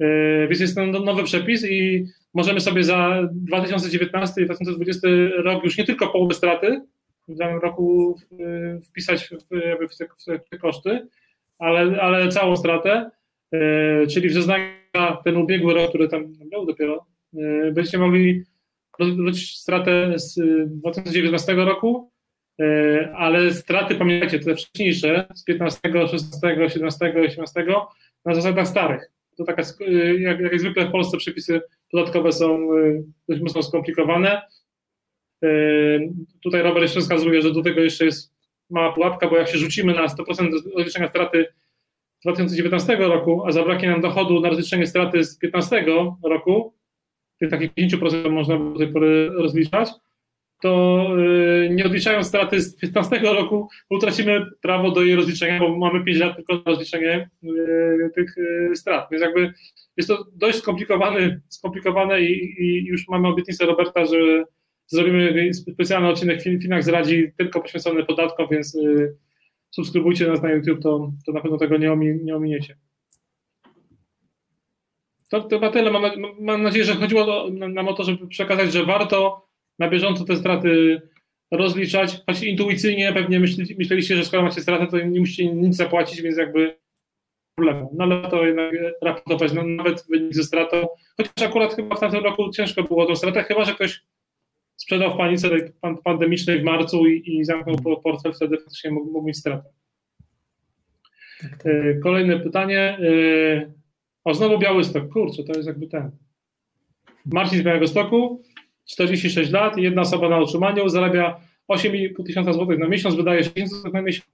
E, 0.00 0.48
więc 0.48 0.60
jest 0.60 0.74
ten 0.74 0.90
nowy 0.90 1.24
przepis 1.24 1.70
i 1.70 2.06
możemy 2.34 2.60
sobie 2.60 2.84
za 2.84 3.28
2019 3.32 4.42
i 4.42 4.44
2020 4.44 5.08
rok 5.36 5.64
już 5.64 5.78
nie 5.78 5.84
tylko 5.84 6.08
połowę 6.08 6.34
straty 6.34 6.80
w 7.28 7.36
danym 7.36 7.58
roku 7.58 8.16
wpisać 8.84 9.24
w, 9.24 9.48
te, 9.48 10.06
w 10.46 10.48
te 10.50 10.58
koszty, 10.58 11.06
ale, 11.58 12.00
ale 12.00 12.28
całą 12.28 12.56
stratę, 12.56 13.10
e, 13.52 14.06
czyli 14.06 14.28
w 14.28 14.32
zeznaniu 14.32 14.64
ten 15.24 15.36
ubiegły 15.36 15.74
rok, 15.74 15.88
który 15.88 16.08
tam 16.08 16.32
był 16.50 16.66
dopiero, 16.66 17.06
będziecie 17.72 17.98
mogli 17.98 18.44
stratę 19.34 20.12
z 20.16 20.40
2019 20.66 21.54
roku, 21.54 22.10
ale 23.14 23.54
straty, 23.54 23.94
pamiętajcie, 23.94 24.38
te 24.38 24.54
wcześniejsze 24.54 25.26
z 25.34 25.44
15, 25.44 25.80
16, 25.92 26.68
17 26.68 27.14
i 27.16 27.26
18 27.26 27.66
na 28.24 28.34
zasadach 28.34 28.68
starych 28.68 29.18
to 29.38 29.44
taka, 29.44 29.62
y, 29.80 30.20
jak, 30.20 30.40
jak 30.40 30.60
zwykle 30.60 30.86
w 30.86 30.90
Polsce 30.90 31.16
przepisy 31.16 31.60
podatkowe 31.90 32.32
są 32.32 32.72
y, 32.74 33.04
dość 33.28 33.40
mocno 33.40 33.62
skomplikowane. 33.62 34.42
Y, 35.44 36.12
tutaj 36.42 36.62
Robert 36.62 36.82
jeszcze 36.82 37.00
wskazuje, 37.00 37.42
że 37.42 37.52
do 37.52 37.62
tego 37.62 37.80
jeszcze 37.80 38.04
jest 38.04 38.34
mała 38.70 38.92
pułapka, 38.92 39.28
bo 39.28 39.36
jak 39.36 39.48
się 39.48 39.58
rzucimy 39.58 39.94
na 39.94 40.06
100% 40.06 40.50
rozliczenia 40.76 41.08
straty 41.08 41.46
z 42.18 42.22
2019 42.22 42.96
roku, 42.96 43.46
a 43.46 43.52
zabraknie 43.52 43.90
nam 43.90 44.00
dochodu 44.00 44.40
na 44.40 44.48
rozliczenie 44.48 44.86
straty 44.86 45.24
z 45.24 45.38
2015 45.38 45.84
roku, 46.24 46.74
tych 47.38 47.50
takich 47.50 47.74
5% 47.74 48.30
można 48.30 48.58
do 48.58 48.78
tej 48.78 48.92
pory 48.92 49.28
rozliczać, 49.28 49.88
to 50.62 51.06
y, 51.18 51.70
nie 51.70 51.84
odliczając 51.84 52.26
straty 52.26 52.60
z 52.60 52.76
15 52.76 53.18
roku, 53.18 53.68
utracimy 53.90 54.46
prawo 54.62 54.90
do 54.90 55.02
jej 55.02 55.16
rozliczenia, 55.16 55.58
bo 55.58 55.78
mamy 55.78 56.04
5 56.04 56.18
lat 56.18 56.36
tylko 56.36 56.54
na 56.54 56.62
rozliczenie 56.66 57.30
y, 57.44 58.10
tych 58.14 58.38
y, 58.38 58.70
strat. 58.76 59.08
Więc 59.10 59.22
jakby 59.22 59.52
jest 59.96 60.08
to 60.08 60.26
dość 60.36 60.58
skomplikowane, 60.58 61.40
skomplikowane 61.48 62.20
i, 62.22 62.62
i 62.62 62.86
już 62.86 63.08
mamy 63.08 63.28
obietnicę 63.28 63.66
Roberta, 63.66 64.06
że 64.06 64.44
zrobimy 64.86 65.50
specjalny 65.54 66.08
odcinek 66.08 66.42
Finax 66.42 66.88
radzi 66.88 67.32
tylko 67.36 67.60
poświęcony 67.60 68.04
podatkom, 68.04 68.46
więc 68.50 68.78
subskrybujcie 69.70 70.26
nas 70.26 70.42
na 70.42 70.50
YouTube, 70.50 70.82
to, 70.82 71.12
to 71.26 71.32
na 71.32 71.40
pewno 71.40 71.58
tego 71.58 71.76
nie, 71.76 71.92
omi, 71.92 72.18
nie 72.24 72.36
ominiecie. 72.36 72.76
To, 75.28 75.40
to 75.40 75.48
chyba 75.48 75.70
tyle. 75.70 75.90
Mam, 75.90 76.02
mam 76.40 76.62
nadzieję, 76.62 76.84
że 76.84 76.94
chodziło 76.94 77.50
nam 77.50 77.88
o 77.88 77.94
to, 77.94 78.04
żeby 78.04 78.28
przekazać, 78.28 78.72
że 78.72 78.84
warto 78.84 79.48
na 79.78 79.88
bieżąco 79.88 80.24
te 80.24 80.36
straty 80.36 81.02
rozliczać, 81.50 82.20
choć 82.26 82.42
intuicyjnie 82.42 83.12
pewnie 83.12 83.40
myśli, 83.40 83.76
myśleliście, 83.78 84.16
że 84.16 84.24
skoro 84.24 84.42
macie 84.42 84.60
stratę, 84.60 84.86
to 84.86 85.00
nie 85.00 85.20
musicie 85.20 85.54
nic 85.54 85.76
zapłacić, 85.76 86.22
więc 86.22 86.36
jakby 86.36 86.78
problemu. 87.54 87.90
No 87.96 88.04
ale 88.04 88.30
to 88.30 88.46
jednak 88.46 88.74
raportować 89.02 89.52
no, 89.52 89.62
nawet 89.62 90.06
wynik 90.10 90.34
ze 90.34 90.42
stratą, 90.42 90.86
chociaż 91.16 91.48
akurat 91.48 91.74
chyba 91.74 91.96
w 91.96 92.00
tamtym 92.00 92.24
roku 92.24 92.50
ciężko 92.50 92.82
było 92.82 93.06
tą 93.06 93.16
stratę, 93.16 93.42
chyba 93.42 93.64
że 93.64 93.74
ktoś 93.74 94.04
sprzedał 94.76 95.14
w 95.14 95.16
panice 95.16 95.48
pandemicznej 96.04 96.60
w 96.60 96.64
marcu 96.64 97.06
i, 97.06 97.38
i 97.38 97.44
zamknął 97.44 98.00
portfel, 98.02 98.32
wtedy 98.32 98.56
faktycznie 98.56 98.90
mógł, 98.90 99.12
mógł 99.12 99.26
mieć 99.26 99.38
stratę. 99.38 99.68
Tak, 101.40 101.50
tak. 101.50 101.66
E, 101.66 101.94
kolejne 102.02 102.40
pytanie. 102.40 102.98
E, 104.28 104.30
o, 104.30 104.34
znowu 104.34 104.58
Białystok. 104.58 105.12
Kurczę, 105.12 105.44
to 105.44 105.52
jest 105.52 105.66
jakby 105.66 105.86
ten. 105.86 106.10
Marcin 107.26 107.58
z 107.58 107.62
Białego 107.62 107.86
Stoku. 107.86 108.42
46 108.86 109.50
lat 109.50 109.76
jedna 109.76 110.02
osoba 110.02 110.28
na 110.28 110.40
utrzymaniu 110.40 110.88
zarabia 110.88 111.40
8,5 111.72 112.26
tysiąca 112.26 112.52
złotych 112.52 112.78
na 112.78 112.88
miesiąc, 112.88 113.14
wydaje 113.14 113.44
6 113.44 113.68
złotych 113.68 113.92
na 113.92 114.02
miesiąc, 114.02 114.28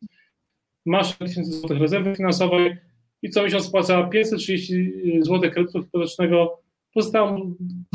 ma 0.87 1.05
6 1.05 1.19
tysięcy 1.19 1.53
złotych 1.53 1.79
rezerwy 1.79 2.17
finansowej 2.17 2.77
i 3.23 3.31
co 3.31 3.43
miesiąc 3.43 3.65
spłaca 3.65 4.03
530 4.03 5.23
zł 5.23 5.51
kredytu 5.51 5.83
hipotecznego. 5.83 6.61
Pozostało 6.95 7.47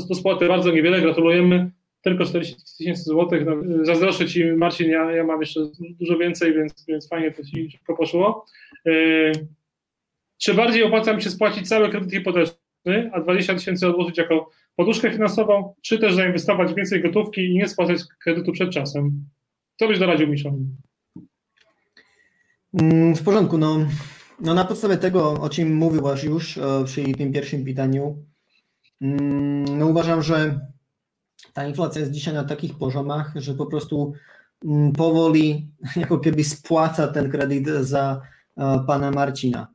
do 0.09 0.15
spłaty 0.15 0.47
bardzo 0.47 0.71
niewiele, 0.71 1.01
gratulujemy. 1.01 1.71
Tylko 2.01 2.25
40 2.25 2.55
tysięcy 2.77 3.03
złotych. 3.03 3.45
No, 3.45 3.85
zazdroszczę 3.85 4.27
Ci, 4.27 4.45
Marcin, 4.45 4.89
ja, 4.89 5.11
ja 5.11 5.23
mam 5.23 5.39
jeszcze 5.39 5.59
dużo 5.99 6.17
więcej, 6.17 6.53
więc, 6.53 6.85
więc 6.87 7.09
fajnie 7.09 7.31
to 7.31 7.43
Ci 7.43 7.71
szybko 7.71 7.95
poszło. 7.95 8.45
Yy, 8.85 9.31
czy 10.39 10.53
bardziej 10.53 10.83
opłaca 10.83 11.13
mi 11.13 11.21
się 11.21 11.29
spłacić 11.29 11.67
cały 11.67 11.89
kredyt 11.89 12.11
hipoteczny, 12.11 13.11
a 13.13 13.21
20 13.21 13.53
tysięcy 13.53 13.87
odłożyć 13.87 14.17
jako 14.17 14.49
poduszkę 14.75 15.11
finansową, 15.11 15.73
czy 15.81 15.99
też 15.99 16.15
zainwestować 16.15 16.73
więcej 16.73 17.01
gotówki 17.01 17.45
i 17.45 17.53
nie 17.53 17.67
spłacać 17.67 17.99
kredytu 18.23 18.51
przed 18.51 18.71
czasem. 18.71 19.25
Co 19.79 19.87
byś 19.87 19.99
doradził 19.99 20.27
Miszon? 20.27 20.65
Mm, 22.73 23.15
w 23.15 23.23
porządku, 23.23 23.57
no 23.57 23.77
No 24.41 24.53
na 24.53 24.65
podstawie 24.65 24.97
tego, 24.97 25.33
o 25.33 25.49
czym 25.49 25.75
mówiłaś 25.75 26.23
już 26.23 26.57
e, 26.57 26.83
przy 26.85 27.03
tym 27.03 27.33
pierwszym 27.33 27.65
pytaniu, 27.65 28.25
mm, 29.01 29.65
no 29.79 29.85
uważam, 29.85 30.21
że 30.21 30.59
ta 31.53 31.67
inflacja 31.67 31.99
jest 31.99 32.11
dzisiaj 32.11 32.33
na 32.33 32.43
takich 32.43 32.77
poziomach, 32.77 33.33
że 33.35 33.53
po 33.53 33.65
prostu 33.65 34.13
mm, 34.65 34.91
powoli 34.91 35.67
jako 35.95 36.19
keby 36.19 36.43
spłaca 36.43 37.07
ten 37.07 37.31
kredyt 37.31 37.67
za 37.67 38.21
e, 38.57 38.83
pana 38.87 39.11
Marcina. 39.11 39.67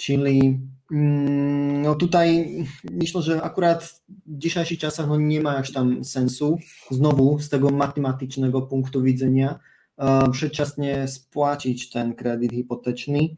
Czyli 0.00 0.60
mm, 0.92 1.82
no 1.82 1.94
tutaj 1.94 2.56
myślę, 2.90 3.22
że 3.22 3.42
akurat 3.42 3.84
w 3.84 4.38
dzisiejszych 4.38 4.78
czasach 4.78 5.08
no 5.08 5.16
nie 5.16 5.40
ma 5.40 5.54
jakś 5.54 5.72
tam 5.72 6.04
sensu 6.04 6.58
znowu 6.90 7.38
z 7.38 7.48
tego 7.48 7.70
matematycznego 7.70 8.62
punktu 8.62 9.02
widzenia 9.02 9.58
e, 9.98 10.30
przedwczesnie 10.30 11.08
spłacić 11.08 11.90
ten 11.90 12.14
kredyt 12.14 12.50
hipoteczny. 12.50 13.36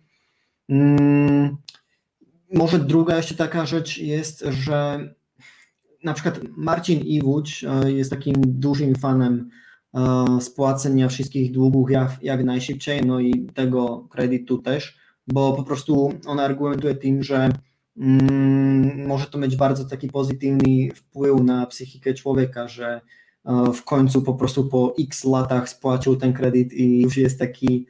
Mm, 0.68 1.56
może 2.54 2.78
druga 2.78 3.16
jeszcze 3.16 3.34
taka 3.34 3.66
rzecz 3.66 3.98
jest, 3.98 4.44
że 4.50 5.08
na 6.04 6.14
przykład 6.14 6.40
Marcin 6.56 7.00
Iwódź 7.00 7.64
e, 7.64 7.92
jest 7.92 8.10
takim 8.10 8.34
dużym 8.38 8.94
fanem 8.94 9.50
e, 9.94 10.40
spłacenia 10.40 11.08
wszystkich 11.08 11.52
długów 11.52 11.90
jak, 11.90 12.10
jak 12.22 12.44
najszybciej, 12.44 13.06
no 13.06 13.20
i 13.20 13.46
tego 13.54 14.08
kredytu 14.10 14.58
też, 14.58 15.01
bo 15.26 15.52
po 15.52 15.62
prostu 15.62 16.12
on 16.26 16.40
argumentuje 16.40 16.94
tym, 16.94 17.22
że 17.22 17.50
mm, 17.96 19.06
może 19.06 19.26
to 19.26 19.38
mieć 19.38 19.56
bardzo 19.56 19.84
taki 19.84 20.08
pozytywny 20.08 20.88
wpływ 20.94 21.40
na 21.40 21.66
psychikę 21.66 22.14
człowieka, 22.14 22.68
że 22.68 23.00
e, 23.44 23.72
w 23.72 23.84
końcu 23.84 24.22
po 24.22 24.34
prostu 24.34 24.64
po 24.64 24.94
x 25.00 25.24
latach 25.24 25.68
spłacił 25.68 26.16
ten 26.16 26.32
kredyt 26.32 26.72
i 26.72 27.00
już 27.00 27.16
jest 27.16 27.38
taki 27.38 27.86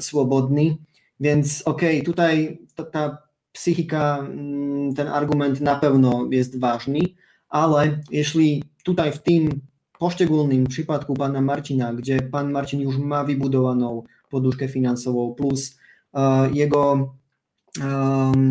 swobodny. 0.00 0.76
Więc 1.20 1.62
okej, 1.62 2.00
okay, 2.00 2.04
tutaj 2.04 2.58
ta, 2.74 2.84
ta 2.84 3.18
psychika, 3.52 4.18
mm, 4.18 4.94
ten 4.94 5.08
argument 5.08 5.60
na 5.60 5.76
pewno 5.76 6.28
jest 6.30 6.60
ważny, 6.60 7.00
ale 7.48 8.00
jeśli 8.10 8.64
tutaj 8.84 9.12
w 9.12 9.18
tym 9.18 9.60
poszczególnym 9.98 10.66
przypadku 10.66 11.14
pana 11.14 11.40
Marcina, 11.40 11.94
gdzie 11.94 12.20
pan 12.22 12.52
Marcin 12.52 12.80
już 12.80 12.98
ma 12.98 13.24
wybudowaną 13.24 14.02
poduszkę 14.30 14.68
finansową, 14.68 15.34
plus 15.34 15.78
jego 16.52 17.14
um, 17.80 18.50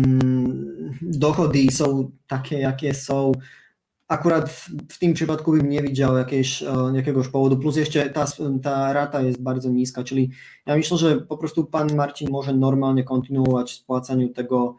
dochody 1.01 1.71
są 1.71 2.11
takie, 2.27 2.59
jakie 2.59 2.93
są, 2.93 3.31
akurat 4.07 4.49
w, 4.89 4.99
tym 4.99 5.13
przypadku 5.13 5.51
bym 5.51 5.69
nie 5.69 5.81
widział 5.81 6.17
jakieś, 6.17 6.61
uh, 6.61 6.95
jakiegoś 6.95 7.27
powodu, 7.27 7.57
plus 7.57 7.75
jeszcze 7.75 8.09
ta, 8.09 8.25
ta 8.63 8.93
rata 8.93 9.21
jest 9.21 9.41
bardzo 9.41 9.69
niska, 9.69 10.03
czyli 10.03 10.31
ja 10.65 10.75
myślę, 10.75 10.97
że 10.97 11.21
po 11.21 11.37
prostu 11.37 11.65
pan 11.65 11.95
Marcin 11.95 12.29
może 12.31 12.53
normalnie 12.53 13.03
kontynuować 13.03 13.71
spłacaniu 13.71 14.29
tego 14.29 14.77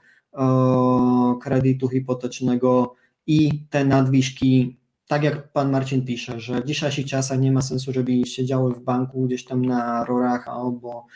kredytu 1.42 1.88
hipotecznego 1.88 2.94
i 3.27 3.64
te 3.70 3.85
nadwyżki, 3.85 4.77
tak 5.09 5.23
jak 5.23 5.53
pan 5.53 5.70
Marcin 5.70 6.05
pisze, 6.05 6.40
że 6.40 6.61
w 6.61 6.64
dzisiejszych 6.64 7.07
czasach 7.07 7.40
nie 7.40 7.53
ma 7.53 7.62
sensu, 7.62 7.92
żeby 7.92 8.27
siedziały 8.27 8.75
w 8.75 8.81
banku 8.81 9.23
gdzieś 9.27 9.44
tam 9.44 9.64
na 9.64 10.05
rorach 10.05 10.49
albo 10.49 11.07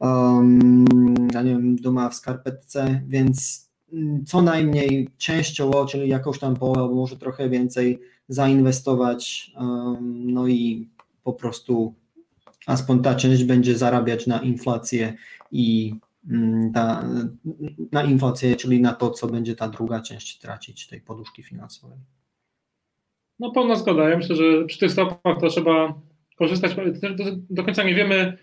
um, 0.00 0.84
ja 1.34 1.42
nie 1.42 1.50
wiem, 1.50 1.76
doma 1.76 2.08
w 2.08 2.14
skarpetce, 2.14 3.02
więc 3.06 3.64
co 4.26 4.42
najmniej 4.42 5.08
częściowo, 5.18 5.86
czyli 5.86 6.08
jakąś 6.08 6.38
tam 6.38 6.56
połowę, 6.56 6.80
albo 6.80 6.94
może 6.94 7.16
trochę 7.16 7.48
więcej 7.48 8.00
zainwestować, 8.28 9.52
um, 9.56 10.32
no 10.32 10.48
i 10.48 10.88
po 11.24 11.32
prostu 11.32 11.94
aspoň 12.66 13.02
ta 13.02 13.14
część 13.14 13.44
będzie 13.44 13.78
zarabiać 13.78 14.26
na 14.26 14.38
inflację 14.38 15.14
i 15.52 15.94
Mm, 16.30 16.72
ta, 16.72 17.04
na 17.92 18.02
inflację, 18.02 18.56
czyli 18.56 18.80
na 18.80 18.92
to, 18.92 19.10
co 19.10 19.26
będzie 19.26 19.54
ta 19.54 19.68
druga 19.68 20.00
część 20.00 20.38
tracić 20.38 20.86
tej 20.86 21.00
poduszki 21.00 21.42
finansowej. 21.42 21.98
No 23.38 23.50
pełna 23.50 23.76
zgoda. 23.76 24.08
Ja 24.08 24.16
myślę, 24.16 24.36
że 24.36 24.64
przy 24.64 24.78
tych 24.78 24.92
stopach 24.92 25.40
to 25.40 25.48
trzeba 25.48 25.94
korzystać. 26.36 26.76
Do, 27.50 27.64
końca 27.64 27.82
nie 27.82 27.94
wiemy, 27.94 28.38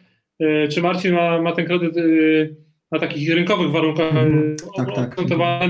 czy 0.69 0.81
Marcin 0.81 1.13
ma, 1.13 1.41
ma 1.41 1.51
ten 1.51 1.65
kredyt 1.65 1.97
e, 1.97 2.01
na 2.91 2.99
takich 2.99 3.33
rynkowych 3.35 3.71
warunkach 3.71 4.15
mm, 4.15 4.55
tak, 4.77 4.95
tak. 4.95 5.15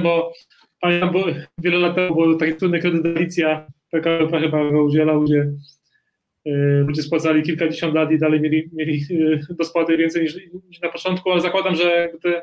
bo 0.03 0.33
pamiętam, 0.81 1.11
bo 1.11 1.25
wiele 1.57 1.77
lat 1.77 1.95
temu 1.95 2.15
był 2.15 2.37
taki 2.37 2.55
trudny 2.55 2.79
kredyt 2.79 3.17
Alicja, 3.17 3.67
PKP 3.91 4.39
chyba 4.39 4.71
go 4.71 4.83
udzielał, 4.83 5.21
gdzie 5.21 5.51
Y, 6.47 6.83
ludzie 6.87 7.01
spłacali 7.01 7.43
kilkadziesiąt 7.43 7.95
lat 7.95 8.11
i 8.11 8.19
dalej 8.19 8.41
mieli, 8.41 8.69
mieli 8.73 9.01
do 9.49 9.63
spłaty 9.63 9.97
więcej 9.97 10.23
niż, 10.23 10.35
niż 10.69 10.81
na 10.81 10.89
początku, 10.89 11.31
ale 11.31 11.41
zakładam, 11.41 11.75
że 11.75 12.11
te, 12.21 12.41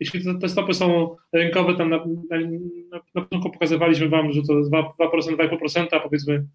jeśli 0.00 0.24
te, 0.24 0.38
te, 0.38 0.48
stopy 0.48 0.74
są 0.74 1.16
rynkowe, 1.32 1.74
tam 1.74 1.90
na, 1.90 1.96
na, 2.30 2.38
na, 3.14 3.22
początku 3.22 3.50
pokazywaliśmy 3.50 4.08
Wam, 4.08 4.32
że 4.32 4.42
to 4.42 4.52
2%, 4.52 4.84
2,5%, 5.00 6.02
powiedzmy. 6.02 6.46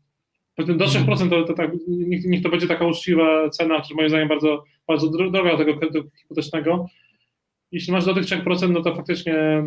Do 0.57 0.85
3% 0.85 1.29
to, 1.29 1.43
to 1.43 1.53
tak, 1.53 1.71
niech, 1.87 2.25
niech, 2.25 2.43
to 2.43 2.49
będzie 2.49 2.67
taka 2.67 2.87
uczciwa 2.87 3.49
cena, 3.49 3.81
czy 3.81 3.95
moim 3.95 4.09
zdaniem 4.09 4.27
bardzo, 4.27 4.63
bardzo 4.87 5.09
droga 5.09 5.57
tego 5.57 5.77
kredytu 5.77 6.09
hipotecznego. 6.21 6.85
Jeśli 7.71 7.93
masz 7.93 8.05
do 8.05 8.13
tych 8.13 8.23
3%, 8.23 8.69
no 8.69 8.81
to 8.81 8.95
faktycznie 8.95 9.63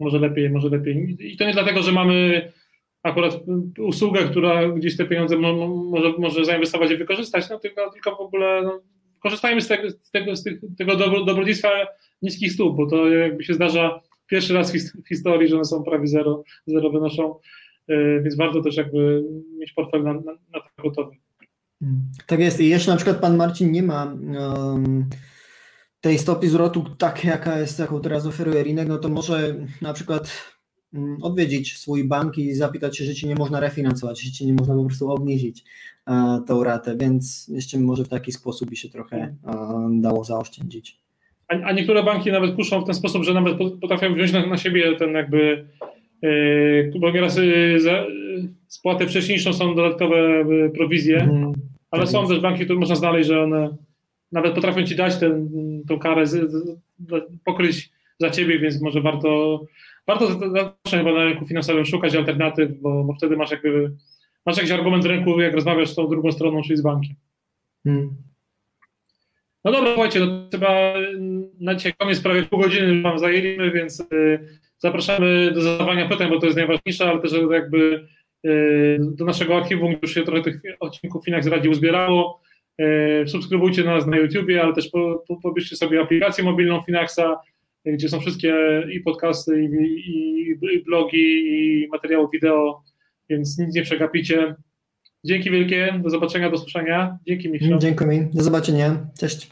może 0.00 0.18
lepiej, 0.18 0.50
może 0.50 0.68
lepiej. 0.68 1.16
I 1.20 1.36
to 1.36 1.46
nie 1.46 1.52
dlatego, 1.52 1.82
że 1.82 1.92
mamy 1.92 2.52
akurat 3.02 3.40
usługę, 3.78 4.24
która 4.24 4.68
gdzieś 4.68 4.96
te 4.96 5.04
pieniądze 5.04 5.36
mo, 5.36 5.68
może, 5.68 6.12
może 6.18 6.44
zainwestować 6.44 6.90
i 6.90 6.96
wykorzystać, 6.96 7.50
no 7.50 7.58
tylko, 7.58 7.90
tylko 7.90 8.16
w 8.16 8.20
ogóle 8.20 8.62
no, 8.62 8.80
korzystajmy 9.22 9.60
z 9.60 9.68
tego, 9.68 9.90
z 9.90 10.10
tego, 10.10 10.36
z 10.36 10.44
tego 10.78 10.96
dobro, 10.96 11.24
dobrodziejstwa 11.24 11.70
niskich 12.22 12.52
stóp, 12.52 12.76
bo 12.76 12.86
to 12.86 13.08
jakby 13.08 13.44
się 13.44 13.54
zdarza 13.54 14.00
pierwszy 14.26 14.54
raz 14.54 14.72
w 14.72 15.08
historii, 15.08 15.48
że 15.48 15.54
one 15.56 15.64
są 15.64 15.82
prawie 15.82 16.06
zero, 16.06 16.42
zero 16.66 16.90
wynoszą, 16.90 17.34
yy, 17.88 18.22
więc 18.22 18.36
warto 18.36 18.62
też 18.62 18.76
jakby 18.76 19.24
mieć 19.58 19.72
portfel 19.72 20.02
na, 20.02 20.12
na, 20.12 20.32
na 20.52 20.60
to 20.60 20.82
gotowy. 20.82 21.16
Tak 22.26 22.40
jest. 22.40 22.60
I 22.60 22.68
jeszcze 22.68 22.90
na 22.90 22.96
przykład 22.96 23.20
pan 23.20 23.36
Marcin 23.36 23.72
nie 23.72 23.82
ma 23.82 24.04
um, 24.04 25.08
tej 26.00 26.18
stopy 26.18 26.48
zwrotu 26.48 26.84
takiej, 26.98 27.30
jaka 27.30 27.58
jest, 27.58 27.78
jaką 27.78 28.00
teraz 28.00 28.26
oferuje 28.26 28.62
rynek, 28.62 28.88
no 28.88 28.98
to 28.98 29.08
może 29.08 29.56
na 29.82 29.92
przykład 29.92 30.30
Mm, 30.94 31.16
odwiedzić 31.22 31.78
swój 31.78 32.04
bank 32.04 32.38
i 32.38 32.54
zapytać 32.54 32.98
się, 32.98 33.04
że 33.04 33.14
ci 33.14 33.26
nie 33.26 33.34
można 33.34 33.60
refinansować, 33.60 34.22
że 34.22 34.32
ci 34.32 34.46
nie 34.46 34.52
można 34.52 34.74
po 34.74 34.84
prostu 34.84 35.10
obniżyć 35.10 35.64
e, 36.06 36.40
tą 36.46 36.64
ratę, 36.64 36.96
więc 36.96 37.50
jeszcze 37.54 37.78
może 37.78 38.04
w 38.04 38.08
taki 38.08 38.32
sposób 38.32 38.70
by 38.70 38.76
się 38.76 38.88
trochę 38.88 39.16
e, 39.16 39.34
dało 39.90 40.24
zaoszczędzić. 40.24 40.98
A, 41.48 41.54
a 41.54 41.72
niektóre 41.72 42.02
banki 42.02 42.32
nawet 42.32 42.54
puszczą 42.54 42.80
w 42.80 42.84
ten 42.84 42.94
sposób, 42.94 43.24
że 43.24 43.34
nawet 43.34 43.58
potrafią 43.80 44.14
wziąć 44.14 44.32
na, 44.32 44.46
na 44.46 44.56
siebie 44.56 44.96
ten 44.96 45.12
jakby, 45.12 45.68
yy, 46.22 46.92
bo 47.00 47.10
nieraz 47.10 47.36
yy, 47.36 47.80
za 47.80 48.04
spłatę 48.68 49.06
wcześniejszą 49.06 49.52
są 49.52 49.74
dodatkowe 49.74 50.44
prowizje, 50.74 51.16
mm, 51.16 51.52
ale 51.90 52.06
są 52.06 52.28
też 52.28 52.40
banki, 52.40 52.64
które 52.64 52.78
można 52.78 52.94
znaleźć, 52.94 53.28
że 53.28 53.42
one 53.42 53.76
nawet 54.32 54.54
potrafią 54.54 54.84
ci 54.84 54.96
dać 54.96 55.14
tą 55.88 55.98
karę, 55.98 56.26
z, 56.26 56.50
z, 56.50 56.78
pokryć 57.44 57.90
za 58.18 58.30
ciebie, 58.30 58.58
więc 58.58 58.82
może 58.82 59.00
warto 59.00 59.60
warto 60.06 60.26
zawsze 60.28 60.98
chyba 60.98 61.12
na 61.12 61.24
rynku 61.24 61.46
finansowym 61.46 61.84
szukać 61.84 62.14
alternatyw, 62.14 62.70
bo, 62.80 63.04
bo 63.04 63.14
wtedy 63.14 63.36
masz 63.36 63.50
jakby 63.50 63.92
masz 64.46 64.56
jakiś 64.56 64.72
argument 64.72 65.04
w 65.04 65.06
rynku, 65.06 65.40
jak 65.40 65.54
rozmawiasz 65.54 65.88
z 65.88 65.94
tą 65.94 66.08
drugą 66.08 66.32
stroną, 66.32 66.62
czyli 66.62 66.76
z 66.76 66.82
bankiem. 66.82 67.14
Hmm. 67.84 68.14
No 69.64 69.72
dobra, 69.72 69.92
słuchajcie, 69.92 70.20
no 70.20 70.48
chyba 70.52 70.94
na 71.60 71.74
dzisiaj 71.74 71.94
koniec 71.98 72.20
prawie 72.20 72.42
pół 72.42 72.58
godziny 72.58 73.02
wam 73.02 73.18
zajęliśmy, 73.18 73.70
więc 73.70 74.00
y, 74.00 74.38
zapraszamy 74.78 75.50
do 75.52 75.60
zadawania 75.60 76.08
pytań, 76.08 76.28
bo 76.30 76.40
to 76.40 76.46
jest 76.46 76.58
najważniejsze, 76.58 77.10
ale 77.10 77.20
też 77.20 77.32
jakby 77.50 78.08
do 79.00 79.24
naszego 79.24 79.56
archiwum 79.56 79.94
już 80.02 80.14
się 80.14 80.22
trochę 80.22 80.42
tych 80.42 80.62
odcinków 80.80 81.24
Finax 81.24 81.46
Radzi 81.46 81.68
uzbierało. 81.68 82.40
Y, 82.80 83.28
subskrybujcie 83.28 83.84
nas 83.84 84.06
na 84.06 84.16
YouTubie, 84.16 84.62
ale 84.62 84.74
też 84.74 84.88
po, 84.88 85.24
po, 85.28 85.36
pobierzcie 85.36 85.76
sobie 85.76 86.00
aplikację 86.00 86.44
mobilną 86.44 86.80
Finaxa, 86.80 87.40
gdzie 87.86 88.08
są 88.08 88.20
wszystkie 88.20 88.54
i 88.92 89.00
podcasty, 89.00 89.62
i, 89.62 90.50
i 90.74 90.84
blogi, 90.84 91.22
i 91.48 91.88
materiały 91.88 92.26
wideo, 92.32 92.82
więc 93.30 93.58
nic 93.58 93.74
nie 93.74 93.82
przegapicie. 93.82 94.54
Dzięki 95.24 95.50
wielkie, 95.50 96.00
do 96.02 96.10
zobaczenia, 96.10 96.50
do 96.50 96.58
słyszenia. 96.58 97.18
Dzięki 97.26 97.50
Michał. 97.50 97.78
Dziękuję, 97.78 98.28
do 98.34 98.42
zobaczenia, 98.42 99.06
cześć. 99.18 99.50